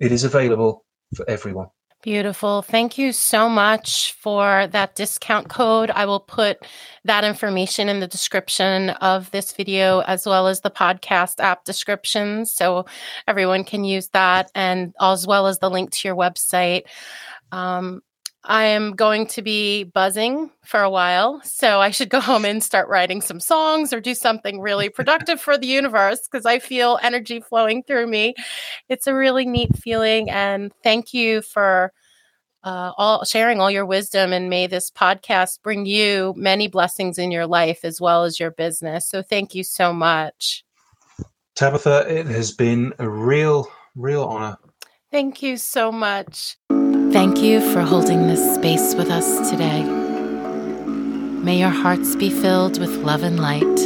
It 0.00 0.12
is 0.12 0.24
available 0.24 0.84
for 1.14 1.28
everyone. 1.28 1.68
Beautiful. 2.02 2.62
Thank 2.62 2.98
you 2.98 3.12
so 3.12 3.48
much 3.48 4.14
for 4.14 4.66
that 4.72 4.96
discount 4.96 5.48
code. 5.48 5.88
I 5.88 6.04
will 6.04 6.18
put 6.18 6.66
that 7.04 7.22
information 7.22 7.88
in 7.88 8.00
the 8.00 8.08
description 8.08 8.90
of 8.90 9.30
this 9.30 9.52
video 9.52 10.00
as 10.00 10.26
well 10.26 10.48
as 10.48 10.62
the 10.62 10.70
podcast 10.70 11.38
app 11.38 11.64
descriptions 11.64 12.52
so 12.52 12.86
everyone 13.28 13.62
can 13.62 13.84
use 13.84 14.08
that 14.08 14.50
and 14.52 14.92
as 15.00 15.28
well 15.28 15.46
as 15.46 15.60
the 15.60 15.70
link 15.70 15.92
to 15.92 16.08
your 16.08 16.16
website. 16.16 16.82
Um, 17.52 18.02
I 18.44 18.64
am 18.64 18.92
going 18.96 19.26
to 19.28 19.42
be 19.42 19.84
buzzing 19.84 20.50
for 20.64 20.82
a 20.82 20.90
while, 20.90 21.40
so 21.44 21.80
I 21.80 21.90
should 21.90 22.08
go 22.08 22.20
home 22.20 22.44
and 22.44 22.62
start 22.62 22.88
writing 22.88 23.20
some 23.20 23.38
songs 23.38 23.92
or 23.92 24.00
do 24.00 24.14
something 24.14 24.60
really 24.60 24.88
productive 24.90 25.40
for 25.40 25.56
the 25.56 25.68
universe 25.68 26.20
because 26.30 26.44
I 26.44 26.58
feel 26.58 26.98
energy 27.02 27.40
flowing 27.40 27.84
through 27.84 28.08
me. 28.08 28.34
It's 28.88 29.06
a 29.06 29.14
really 29.14 29.46
neat 29.46 29.76
feeling, 29.76 30.28
and 30.28 30.72
thank 30.82 31.14
you 31.14 31.42
for 31.42 31.92
uh, 32.64 32.92
all 32.98 33.24
sharing 33.24 33.60
all 33.60 33.70
your 33.70 33.86
wisdom. 33.86 34.32
And 34.32 34.50
may 34.50 34.66
this 34.66 34.90
podcast 34.90 35.62
bring 35.62 35.86
you 35.86 36.34
many 36.36 36.66
blessings 36.66 37.18
in 37.18 37.30
your 37.30 37.46
life 37.46 37.84
as 37.84 38.00
well 38.00 38.24
as 38.24 38.40
your 38.40 38.50
business. 38.50 39.08
So 39.08 39.22
thank 39.22 39.54
you 39.54 39.62
so 39.62 39.92
much, 39.92 40.64
Tabitha. 41.54 42.06
It 42.08 42.26
has 42.26 42.50
been 42.50 42.92
a 42.98 43.08
real, 43.08 43.70
real 43.94 44.24
honor. 44.24 44.56
Thank 45.12 45.42
you 45.42 45.58
so 45.58 45.92
much. 45.92 46.56
Thank 47.12 47.42
you 47.42 47.60
for 47.74 47.82
holding 47.82 48.26
this 48.26 48.54
space 48.54 48.94
with 48.94 49.10
us 49.10 49.50
today. 49.50 49.82
May 49.82 51.58
your 51.60 51.68
hearts 51.68 52.16
be 52.16 52.30
filled 52.30 52.80
with 52.80 52.88
love 53.04 53.22
and 53.22 53.38
light. 53.38 53.76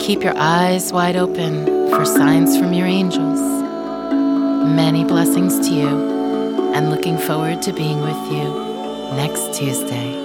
Keep 0.00 0.22
your 0.22 0.36
eyes 0.36 0.92
wide 0.92 1.16
open 1.16 1.90
for 1.90 2.04
signs 2.04 2.56
from 2.56 2.72
your 2.72 2.86
angels. 2.86 3.40
Many 4.76 5.04
blessings 5.04 5.68
to 5.68 5.74
you, 5.74 6.72
and 6.72 6.88
looking 6.88 7.18
forward 7.18 7.62
to 7.62 7.72
being 7.72 8.00
with 8.00 8.32
you 8.32 8.44
next 9.16 9.58
Tuesday. 9.58 10.17